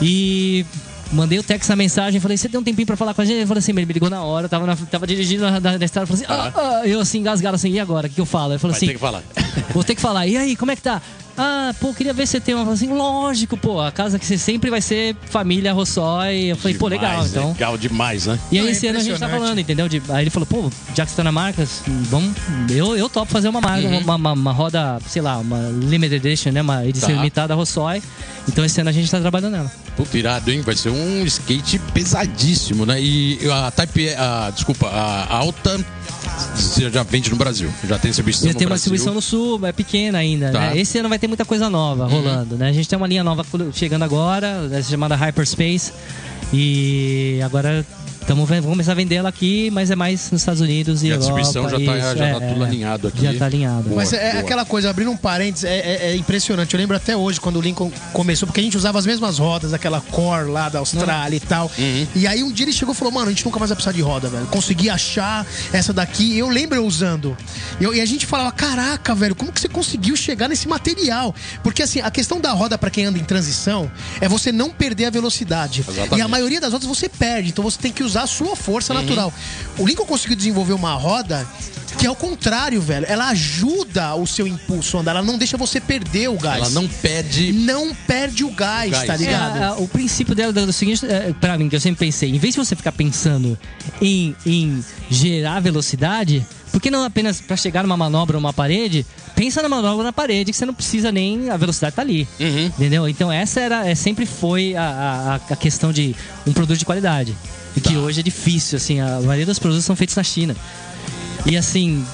[0.00, 0.64] E
[1.12, 3.36] mandei o text na mensagem, falei, você tem um tempinho pra falar com a gente?
[3.38, 5.78] Ele falou assim, ele me ligou na hora, eu tava, na- tava dirigindo na, na,
[5.78, 6.52] na estrada, falou assim, ah,
[6.82, 8.06] ah, eu assim, engasgado assim, e agora?
[8.06, 8.52] O que, que eu falo?
[8.52, 9.22] Ele falou Vai assim, ter que falar.
[9.72, 11.00] vou ter que falar, e aí, como é que tá?
[11.40, 12.62] Ah, pô, queria ver se você tem uma.
[12.62, 16.46] Eu falei assim, lógico, pô, a casa que você sempre vai ser família Rossói.
[16.50, 17.48] Eu falei, pô, legal, Demais, então.
[17.52, 18.36] Legal demais, né?
[18.50, 19.88] E aí Não, é esse ano a gente tá falando, entendeu?
[19.88, 21.64] De- aí ele falou, pô, já que você tá na marca,
[22.10, 22.32] vamos.
[22.68, 23.98] Eu, eu topo fazer uma marca, Uhum.
[24.00, 26.60] uma, uma, uma roda, sei lá, uma limited edition, né?
[26.60, 27.14] Uma edição Tá.
[27.14, 28.02] limitada Rossói.
[28.48, 29.70] Então esse ano a gente tá trabalhando nela.
[29.96, 30.60] Puta, irado, hein?
[30.62, 33.00] Vai ser um skate pesadíssimo, né?
[33.00, 35.78] E a Type, a, desculpa, a Alta
[36.90, 37.70] já vende no Brasil.
[37.88, 38.92] Já tem distribuição no tem uma Brasil.
[38.92, 40.58] distribuição no sul, é pequena ainda, Tá.
[40.58, 40.64] Uhum.
[40.74, 40.78] né?
[40.78, 42.68] Esse ano vai ter muita coisa nova rolando, né?
[42.68, 45.92] A gente tem uma linha nova chegando agora, chamada Hyperspace.
[46.52, 47.84] E agora
[48.28, 51.06] tamo, vendo- vamos começar a vender ela aqui, mas é mais nos Estados Unidos e,
[51.06, 51.40] E a Europa.
[51.40, 52.66] distribuição já tá- isso, já é, tá tudo é.
[52.66, 53.22] alinhado aqui.
[53.22, 53.82] Já tá alinhado.
[53.84, 53.96] Boa.
[53.96, 54.42] Mas é, é boa.
[54.44, 56.74] aquela coisa, abrindo um parênteses, é, é- é impressionante.
[56.74, 59.72] Eu lembro até hoje, quando o Lincoln começou, porque a gente usava as mesmas rodas,
[59.72, 61.70] aquela Core lá da Austrália e tal.
[61.78, 62.06] Uhum.
[62.14, 63.92] E aí um dia ele chegou e falou, mano, a gente nunca mais vai precisar
[63.92, 64.46] de roda, velho.
[64.48, 66.36] Consegui achar essa daqui.
[66.36, 67.34] Eu lembro eu usando.
[67.80, 71.34] Eu- e a gente falava, caraca, velho, como que você conseguiu chegar nesse material?
[71.62, 75.06] Porque assim, a questão da roda pra quem anda em transição é você não perder
[75.06, 75.80] a velocidade.
[75.88, 76.18] Exatamente.
[76.18, 78.92] E a maioria das rodas você perde, então você tem que usar a sua força
[78.94, 79.00] Uhum.
[79.02, 79.32] natural.
[79.78, 81.46] O Lincoln conseguiu desenvolver uma roda
[81.98, 83.06] que é o contrário, velho.
[83.08, 86.58] Ela ajuda o seu impulso a andar, ela não deixa você perder o gás.
[86.60, 87.52] Ela não pede.
[87.52, 89.06] Não perde o gás, Gás.
[89.06, 89.58] tá É, ligado?
[89.58, 92.30] É, a- o princípio dela é o seguinte, é, pra mim, que eu sempre pensei,
[92.30, 93.58] em vez de você ficar pensando
[94.00, 99.04] em, em gerar velocidade, por que não apenas pra chegar numa manobra ou uma parede,
[99.38, 101.48] pensa na manobra na parede, que você não precisa nem.
[101.48, 102.26] A velocidade tá ali.
[102.40, 102.66] Uhum.
[102.66, 103.08] Entendeu?
[103.08, 106.14] Então essa era, é, sempre foi a, a, a questão de
[106.44, 107.34] um produto de qualidade.
[107.76, 108.00] E que Tá.
[108.00, 110.56] hoje é difícil, assim, a maioria dos produtos são feitos na China.
[111.46, 112.04] E assim,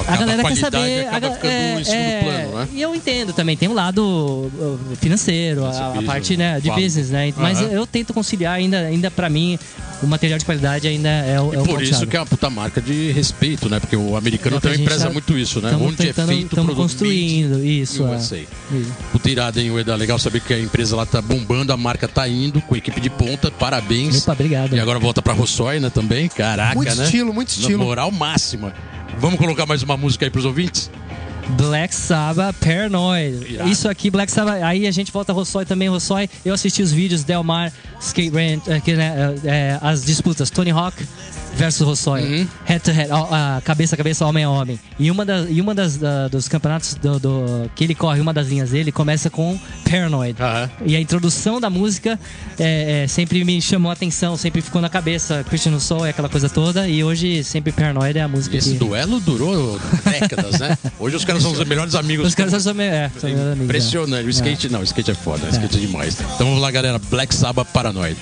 [0.00, 1.00] Acaba a galera quer saber.
[1.06, 2.68] Acaba a ga- ficando é, segundo é, plano, né?
[2.72, 6.68] E eu entendo também, tem um lado uh, financeiro, a, a business, parte né, de
[6.68, 6.82] claro.
[6.82, 7.32] business, né?
[7.36, 7.68] Mas Aham.
[7.68, 9.58] eu, tento conciliar ainda, ainda para mim,
[10.02, 12.06] o material de qualidade ainda é o, é o Por isso ponto-chave.
[12.06, 13.80] que é uma puta marca de respeito, né?
[13.80, 15.74] Porque o americano É o também preza tá- muito isso, né?
[15.80, 18.10] Onde tentando- é feito o produto construindo, isso, é.
[18.16, 18.36] USA.
[18.38, 18.92] Isso.
[19.12, 19.94] Puta irado, hein, Ueda?
[19.96, 23.00] Legal saber que a empresa lá tá bombando, a marca tá indo, com a equipe
[23.00, 24.22] de ponta, parabéns.
[24.22, 24.74] Opa, obrigado.
[24.76, 26.28] E agora volta pra Rossói, né, também?
[26.28, 27.04] Caraca, Muito né?
[27.04, 27.84] estilo, muito estilo.
[27.84, 28.72] Moral máxima.
[29.18, 30.90] Vamos colocar mais uma música aí pros ouvintes?
[31.50, 33.52] Black Sabbath Paranoid.
[33.52, 33.70] Irado.
[33.70, 34.62] Isso aqui, Black Sabbath.
[34.62, 35.88] Aí a gente volta a Rossói também.
[35.88, 40.96] Rossói, eu assisti os vídeos Delmar, Skate Ranch, é, é, as disputas Tony Hawk
[41.56, 42.22] versus Rossói.
[42.22, 42.48] Uhum.
[42.64, 44.78] Head to head, ó, ah, cabeça a cabeça, homem a homem.
[44.98, 48.32] E uma, das, e uma das, da- dos campeonatos do, do- que ele corre, uma
[48.32, 50.40] das linhas dele, começa com Paranoid.
[50.40, 50.70] Aham.
[50.84, 52.18] E a introdução da música
[52.58, 55.44] é, é, sempre me chamou a atenção, sempre ficou na cabeça.
[55.48, 55.72] Christian
[56.06, 56.86] é aquela coisa toda.
[56.88, 58.78] E hoje sempre Paranoid é a música Esse que...
[58.78, 60.76] duelo durou décadas, né?
[60.98, 62.26] Hoje os caras são os melhores amigos.
[62.26, 63.64] Os caras são, me- é, são amigos, é.
[63.64, 64.26] Impressionante.
[64.26, 66.18] O skate não, o skate é foda, o skate é demais.
[66.34, 66.98] Então vamos lá, galera.
[67.10, 68.16] Black Sabbath Paranoid.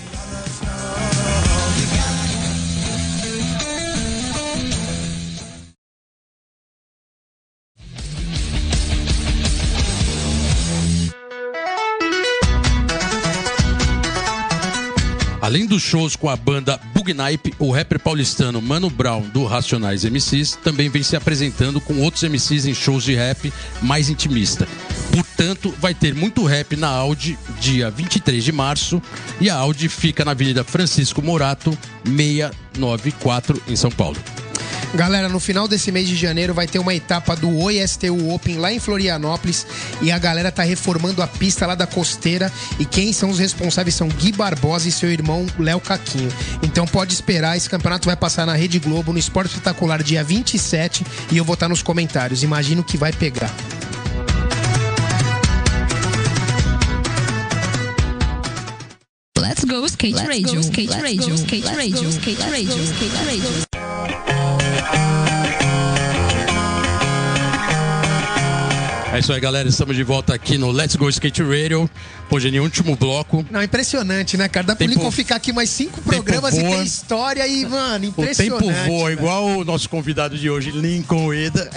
[15.45, 20.57] Além dos shows com a banda Bugnipe, o rapper paulistano Mano Brown, do Racionais MCs,
[20.65, 24.67] também vem se apresentando com outros MCs em shows de rap mais intimista.
[25.13, 29.03] Portanto, vai ter muito rap na Audi dia 23 de março
[29.39, 31.77] e a Audi fica na Avenida Francisco Morato,
[32.07, 34.17] 694, em São Paulo.
[34.95, 38.59] Galera, no final desse mês de janeiro vai ter uma etapa do Oi STU Open
[38.59, 39.67] lá em Florianópolis
[40.01, 43.97] e a galera tá reformando a pista lá da costeira e quem são os responsáveis
[43.97, 46.33] são Gui Barbosa e seu irmão Léo Caquinho.
[46.63, 51.05] Então pode esperar, esse campeonato vai passar na Rede Globo no Esporte Espetacular dia 27
[51.33, 52.45] e eu vou estar nos comentários.
[52.45, 53.53] Imagino que vai pegar.
[59.37, 64.44] Let's go skate radio, skate radio, skate radio, skate radio, skate radio.
[69.15, 69.69] É isso aí, galera.
[69.69, 71.89] Estamos de volta aqui no Let's Go Skate Radio.
[72.29, 73.47] Hoje em último bloco.
[73.49, 74.67] Não, impressionante, né, cara?
[74.67, 78.09] Dá pro Tempo- Lincoln ficar aqui mais cinco programas e ter história e, mano, O
[78.09, 78.65] impressionante.
[78.65, 79.21] tempo voa, velho.
[79.21, 81.71] igual o nosso convidado de hoje, Lincoln Eda.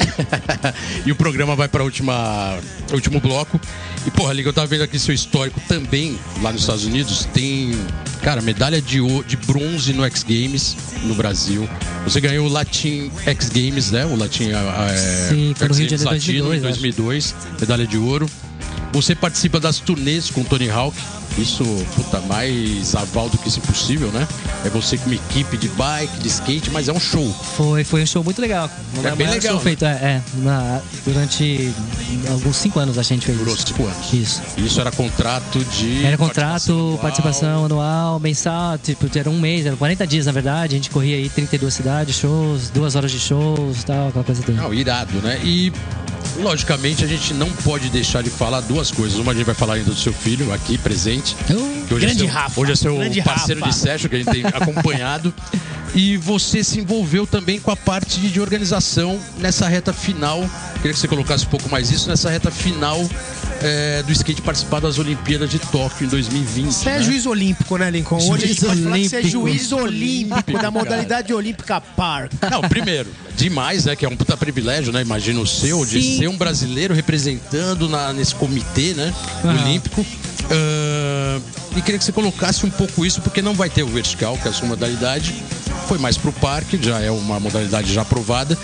[1.06, 2.58] e o programa vai para última
[2.92, 3.62] último bloco.
[4.08, 7.26] E, porra, Lincoln, eu tava vendo aqui seu histórico também, lá nos Estados Unidos.
[7.34, 7.72] Tem,
[8.22, 11.70] cara, medalha de, de bronze no X Games no Brasil.
[12.06, 14.06] Você ganhou o Latin X Games, né?
[14.06, 17.36] O Latin é, Sim, foi no X Rio de Games Janeiro Latino em 2002, 2002,
[17.60, 18.30] medalha de ouro.
[18.94, 20.98] Você participa das turnês com o Tony Hawk.
[21.38, 21.64] Isso,
[21.96, 24.28] puta, mais aval do que isso impossível, né?
[24.66, 27.32] É você com uma equipe de bike, de skate, mas é um show.
[27.56, 28.70] Foi, foi um show muito legal.
[29.04, 29.62] É bem legal, né?
[29.62, 31.72] feito, é, é, na- durante
[32.30, 33.68] alguns cinco anos a gente fez Durou isso.
[33.68, 34.14] cinco anos.
[34.14, 34.42] Isso.
[34.58, 36.06] Isso era contrato de.
[36.06, 36.98] Era contrato, anual.
[36.98, 41.18] participação anual, mensal, tipo, era um mês, era 40 dias na verdade, a gente corria
[41.18, 44.60] aí 32 cidades, shows, duas horas de shows tal, aquela coisa toda.
[44.62, 45.40] Não, irado, né?
[45.44, 45.72] E.
[46.40, 49.18] Logicamente, a gente não pode deixar de falar duas coisas.
[49.18, 51.27] Uma, a gente vai falar ainda do seu filho aqui presente.
[51.36, 53.74] Que hoje Grande é seu, Rafa, Hoje é seu grande parceiro Rafa.
[53.74, 55.34] de session que a gente tem acompanhado.
[55.96, 60.42] E você se envolveu também com a parte de, de organização nessa reta final.
[60.76, 63.04] Queria que você colocasse um pouco mais isso nessa reta final
[63.62, 66.72] é, do skate participar das Olimpíadas de Tóquio em 2020.
[66.72, 67.04] Você é né?
[67.04, 68.18] juiz olímpico, né, Lincoln?
[68.18, 69.42] Hoje a gente Juiz pode falar que você é olímpico.
[69.42, 72.32] juiz olímpico da modalidade olímpica Park.
[72.52, 73.96] Não, primeiro, demais, né?
[73.96, 75.02] Que é um puta privilégio, né?
[75.02, 76.18] Imagina o seu, de Sim.
[76.20, 79.12] ser um brasileiro representando na- nesse comitê, né?
[79.44, 80.06] Olímpico.
[81.76, 84.48] E queria que você colocasse um pouco isso, porque não vai ter o vertical, que
[84.48, 85.34] é a sua modalidade.
[85.88, 88.58] Foi mais pro parque, já é uma modalidade já aprovada.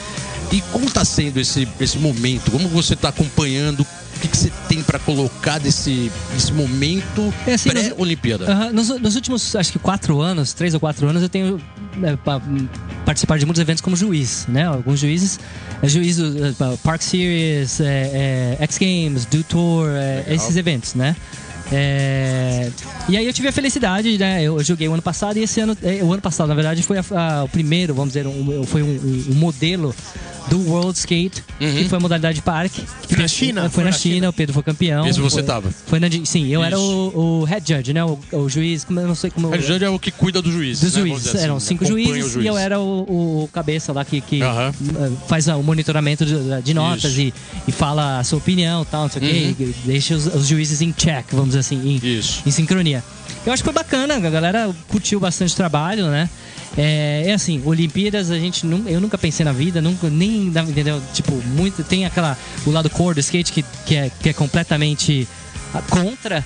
[0.52, 2.52] E como está sendo esse, esse momento?
[2.52, 3.82] Como você está acompanhando?
[3.82, 8.46] O que, que você tem para colocar desse, desse momento É assim, pré-Olimpíada?
[8.72, 11.60] Nos, nos últimos, acho que quatro anos, três ou quatro anos, eu tenho
[12.02, 12.42] é, pa-
[13.06, 14.66] participado de muitos eventos como juiz, né?
[14.66, 15.40] Alguns juízes,
[15.82, 19.88] é, juiz do pa- Park Series, é, X Games, Do Tour,
[20.28, 21.16] esses eventos, né?
[21.76, 22.70] É,
[23.10, 24.44] e aí eu tive a felicidade, né?
[24.44, 26.98] Eu joguei o ano passado e esse ano, é, o ano passado, na verdade, foi
[27.00, 29.94] a- a- o primeiro, vamos dizer, um- foi um, um- um modelo
[30.50, 32.82] do World Skate, que foi a modalidade parque.
[33.08, 33.62] Foi na China?
[33.62, 35.08] Foi, Foi na na China, o Pedro foi campeão.
[35.08, 35.72] Esse você foi, tava?
[35.88, 37.12] Foi na, sim, eu era Isso.
[37.16, 38.04] o, o head judge, né?
[38.04, 39.50] O, o juiz, como eu não sei como.
[39.50, 40.84] O judge é o que cuida dos juízes.
[40.84, 41.02] dos né?
[41.02, 41.24] Juízes.
[41.24, 42.46] dizer Eram assim, cinco juízes juiz.
[42.46, 44.72] e eu era o, o cabeça lá que, que eh,
[45.28, 47.22] faz o monitoramento de, de notas Isso.
[47.22, 47.28] Uhum.
[47.28, 49.26] e, e fala a sua opinião tal, não sei o
[49.56, 52.42] quê, e deixa os, os juízes em check, vamos dizer assim, em, Isso.
[52.46, 53.04] em sincronia.
[53.46, 56.30] Eu acho que foi bacana, a galera curtiu bastante o trabalho, né?
[56.78, 61.02] É, é assim, Olimpíadas a gente nu- eu nunca pensei na vida, nunca nem entendeu?
[61.14, 65.28] Tipo, muito tem aquela o lado core do skate que, que, é, que é completamente
[65.74, 66.44] ah, contra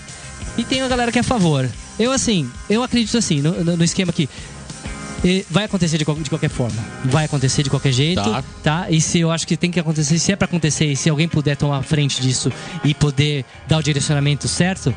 [0.57, 1.69] e tem a galera que é a favor.
[1.99, 4.27] Eu assim, eu acredito assim no, no- esquema que
[5.49, 6.75] vai acontecer de, de qualquer forma,
[7.05, 8.43] vai acontecer de qualquer jeito, Tá.
[8.63, 8.85] tá?
[8.89, 11.27] E se eu acho que tem que acontecer, se é pra acontecer, e se alguém
[11.27, 12.51] puder tomar frente disso
[12.83, 14.93] e poder dar o direcionamento certo,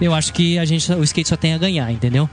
[0.00, 2.28] eu acho que a gente, o skate só tem a ganhar, entendeu?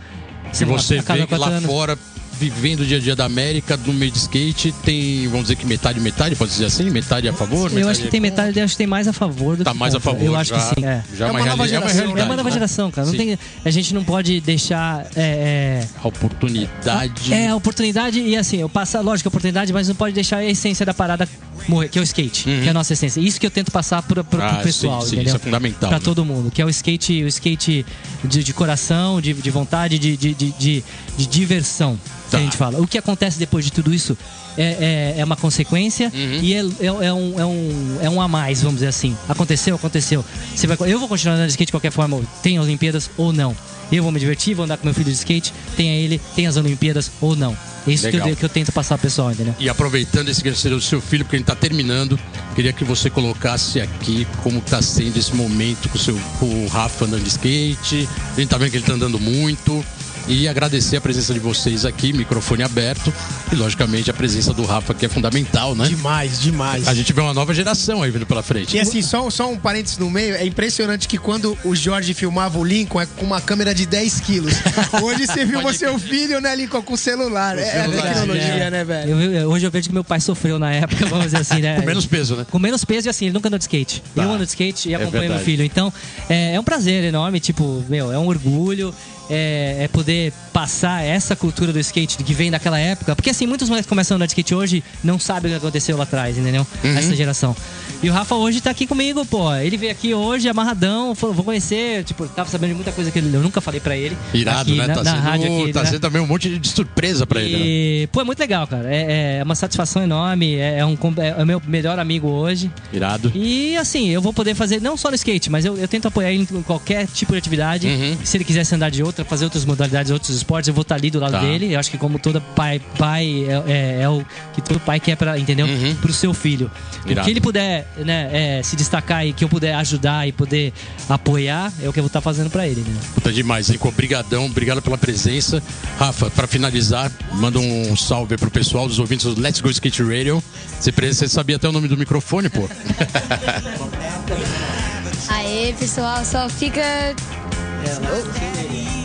[0.53, 1.97] Se você vê que lá fora
[2.39, 5.65] vivendo o dia a dia da América, no meio de skate, tem, vamos dizer que
[5.65, 6.89] metade, metade, pode dizer assim?
[6.89, 7.71] Metade a favor?
[7.71, 8.43] Eu acho que tem é contra?
[8.45, 10.11] metade, eu acho que tem mais a favor do Tá que mais a contra.
[10.19, 10.25] favor.
[10.25, 10.85] Eu acho já, que sim.
[10.85, 11.03] É.
[11.15, 12.17] Já É é uma, uma nova reali- é uma geração.
[12.17, 12.53] É uma nova né?
[12.53, 13.11] geração, cara.
[13.11, 15.05] Tem, a gente não pode deixar.
[15.15, 17.33] É, é, A oportunidade.
[17.33, 20.45] É, a oportunidade e assim, eu passo, lógico, a oportunidade, mas não pode deixar a
[20.45, 21.27] essência da parada
[21.67, 23.19] morrer, que é o skate, que é a nossa essência.
[23.19, 24.45] Isso que eu tento passar pro, pro, pro Uhum.
[24.59, 25.27] Ah, pessoal, sim, sim, entendeu?
[25.27, 26.03] isso é fundamental, Pra né?
[26.03, 27.85] todo mundo, que é o skate, o skate
[28.23, 30.83] de, de coração, de, de vontade, de, de, de, de-
[31.17, 31.97] de diversão,
[32.29, 32.37] Tá.
[32.37, 32.79] a gente fala.
[32.81, 34.17] O que acontece depois de tudo isso
[34.57, 36.39] é, é, é uma consequência Uhum.
[36.41, 39.15] e é, é, é um, é, um, é um a mais, vamos dizer assim.
[39.27, 40.23] Aconteceu, aconteceu.
[40.55, 43.55] Você vai, eu vou continuar andando de skate de qualquer forma, tem Olimpíadas ou não.
[43.91, 46.57] Eu vou me divertir, vou andar com meu filho de skate, tenha ele, tem as
[46.57, 47.55] Olimpíadas ou não.
[47.87, 49.53] É isso que eu, que eu tento passar pro pessoal, entendeu?
[49.59, 52.19] E aproveitando esse que seria o seu filho, porque ele está terminando,
[52.55, 56.67] queria que você colocasse aqui como está sendo esse momento com o, seu, com o
[56.67, 58.09] Rafa andando de skate.
[58.35, 59.85] A gente tá vendo que ele está andando muito.
[60.27, 63.13] E agradecer a presença de vocês aqui, microfone aberto.
[63.51, 65.87] E, logicamente, a presença do Rafa, que é fundamental, né?
[65.87, 66.87] Demais, demais.
[66.87, 68.75] A gente vê uma nova geração aí vindo pela frente.
[68.75, 72.57] E assim, só, só um parênteses no meio, é impressionante que quando o Jorge filmava
[72.57, 74.53] o Lincoln é com uma câmera de 10 quilos.
[75.03, 77.57] Hoje você filma seu filho, né, Lincoln, com celular.
[77.59, 78.71] É a celular, tecnologia, É.
[78.71, 79.11] né, velho?
[79.11, 81.75] Eu- eu- hoje eu vejo que meu pai sofreu na época, vamos dizer assim, né?
[81.79, 82.45] Com menos peso, né?
[82.49, 84.01] Com menos peso e assim, ele nunca andou de skate.
[84.15, 84.23] Tá.
[84.23, 85.43] Eu ando de skate e É acompanho meu verdade.
[85.45, 85.63] filho.
[85.63, 85.93] Então,
[86.27, 88.93] é, é um prazer enorme, tipo, meu, é um orgulho.
[89.29, 93.15] É, é poder passar essa cultura do skate que vem daquela época.
[93.15, 95.97] Porque assim, muitos moleques começam a andar de skate hoje não sabem o que aconteceu
[95.97, 96.65] lá atrás, entendeu?
[96.83, 96.97] Uhum.
[96.97, 97.55] Essa geração.
[98.03, 99.53] E o Rafa hoje tá aqui comigo, pô.
[99.55, 103.17] Ele veio aqui hoje amarradão, falou, vou conhecer, tipo, tava sabendo de muita coisa que
[103.19, 104.15] ele- eu nunca falei pra ele.
[104.33, 104.87] Irado, aqui, né?
[104.87, 105.73] Na, Tá, na sendo, rádio aqui.
[105.73, 105.89] tá né?
[105.89, 107.65] sendo também um monte de surpresa pra ele, né?
[107.65, 108.93] E, pô, é muito legal, cara.
[108.93, 110.55] É, é uma satisfação enorme.
[110.55, 110.97] É, é um,
[111.37, 112.71] é o meu melhor amigo hoje.
[112.93, 113.31] Irado.
[113.33, 116.31] E assim, eu vou poder fazer não só no skate, mas eu, eu tento apoiar
[116.31, 117.87] ele em qualquer tipo de atividade.
[117.87, 118.17] Uhum.
[118.23, 121.09] Se ele quisesse andar de outra, fazer outras modalidades, outros esportes, eu vou estar ali
[121.09, 121.39] do lado Tá.
[121.39, 121.73] dele.
[121.73, 125.15] Eu acho que como todo pai, pai é, é- é o que todo pai quer
[125.15, 125.65] para, entendeu?
[125.65, 125.95] Uhum.
[125.95, 126.69] Pro seu filho.
[127.05, 127.25] O Irado.
[127.25, 130.73] que ele puder, né, é, se destacar e que eu puder ajudar e poder
[131.09, 132.93] apoiar, é o que eu vou estar fazendo pra ele, né?
[133.15, 133.87] Puta demais, Zico.
[133.87, 135.61] Obrigadão, obrigado pela presença.
[135.97, 140.43] Rafa, pra finalizar, manda um salve pro pessoal dos ouvintes do Let's Go Skate Radio.
[140.79, 142.67] Você, você sabia até o nome do microfone, pô?
[145.29, 146.81] Aê, pessoal, só fica.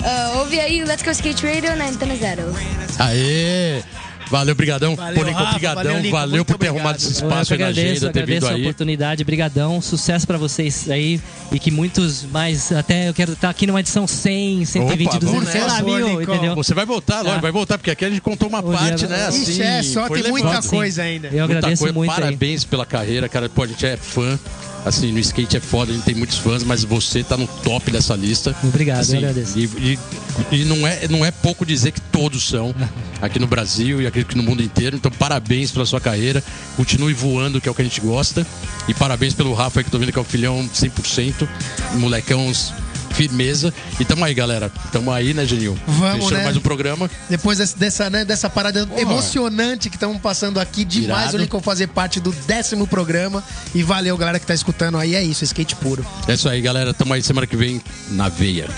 [0.05, 2.43] Ah, ouve aí o Let's Go Skate Radio na Antena Zero.
[2.99, 3.83] Aê!
[4.31, 4.95] Valeu, brigadão.
[4.95, 5.93] Valeu, Pô, Lincoln, Rafa, brigadão.
[5.95, 6.77] valeu, Valeu, por ter obrigado.
[6.77, 8.61] arrumado esse Eu espaço que aí na agenda, ter vindo agradeço a aí.
[8.63, 11.21] oportunidade, brigadão, sucesso pra vocês aí
[11.51, 15.35] e que muitos mais, até eu quero estar aqui numa edição 100, 120, Opa, 200,
[15.35, 16.55] vamos sei lá, mil, entendeu?
[16.55, 17.41] Você vai voltar, lógico, Tá.
[17.41, 19.27] vai voltar, porque aqui a gente contou uma O parte, dia- né?
[19.27, 21.27] Assim, Ixi, é, só tem muita coisa ainda.
[21.27, 21.93] Eu Muita agradeço coisa.
[21.99, 22.21] muito aí.
[22.21, 23.49] Parabéns pela carreira, cara.
[23.49, 24.39] Pô, a gente é fã.
[24.85, 27.91] Assim, no skate é foda, a gente tem muitos fãs, mas você tá no top
[27.91, 28.57] dessa lista.
[28.65, 29.59] Obrigado, Assim, eu agradeço.
[29.59, 29.99] E, e-
[30.53, 32.75] e não, é, não é pouco dizer que todos são
[33.21, 34.97] aqui no Brasil e acredito que no mundo inteiro.
[34.97, 36.43] Então, parabéns pela sua carreira.
[36.77, 38.47] Continue voando, que é o que a gente gosta.
[38.89, 41.47] E parabéns pelo Rafa que tô vendo que é o filhão 100%.
[41.97, 42.51] Molecão
[43.11, 43.73] firmeza.
[43.99, 44.71] E tamo aí, galera.
[44.93, 45.79] Tamo aí, né, Genil?
[45.87, 46.45] Vamos, Fechando né?
[46.45, 47.11] mais um programa.
[47.29, 51.37] Depois dessa, né, dessa parada emocionante que estamos passando aqui, demais Irado.
[51.37, 53.43] o Lincoln fazer parte do décimo programa.
[53.75, 55.15] E valeu, galera que tá escutando aí.
[55.15, 56.05] É isso, skate puro.
[56.27, 56.95] É isso aí, galera.
[56.95, 57.81] Tamo aí semana que vem
[58.11, 58.69] na veia.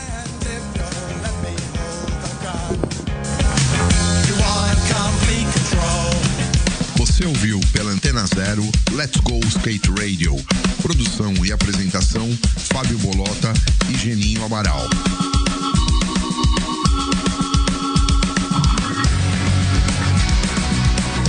[6.96, 10.36] Você ouviu pela Antena Zero, Let's Go Skate Radio.
[10.82, 13.52] Produção e apresentação: Fábio Bolota
[13.88, 14.86] e Geninho Amaral.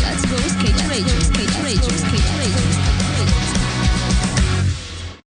[0.01, 2.42] Let's Go Skate Radio, Skate Radio, Skate Radio.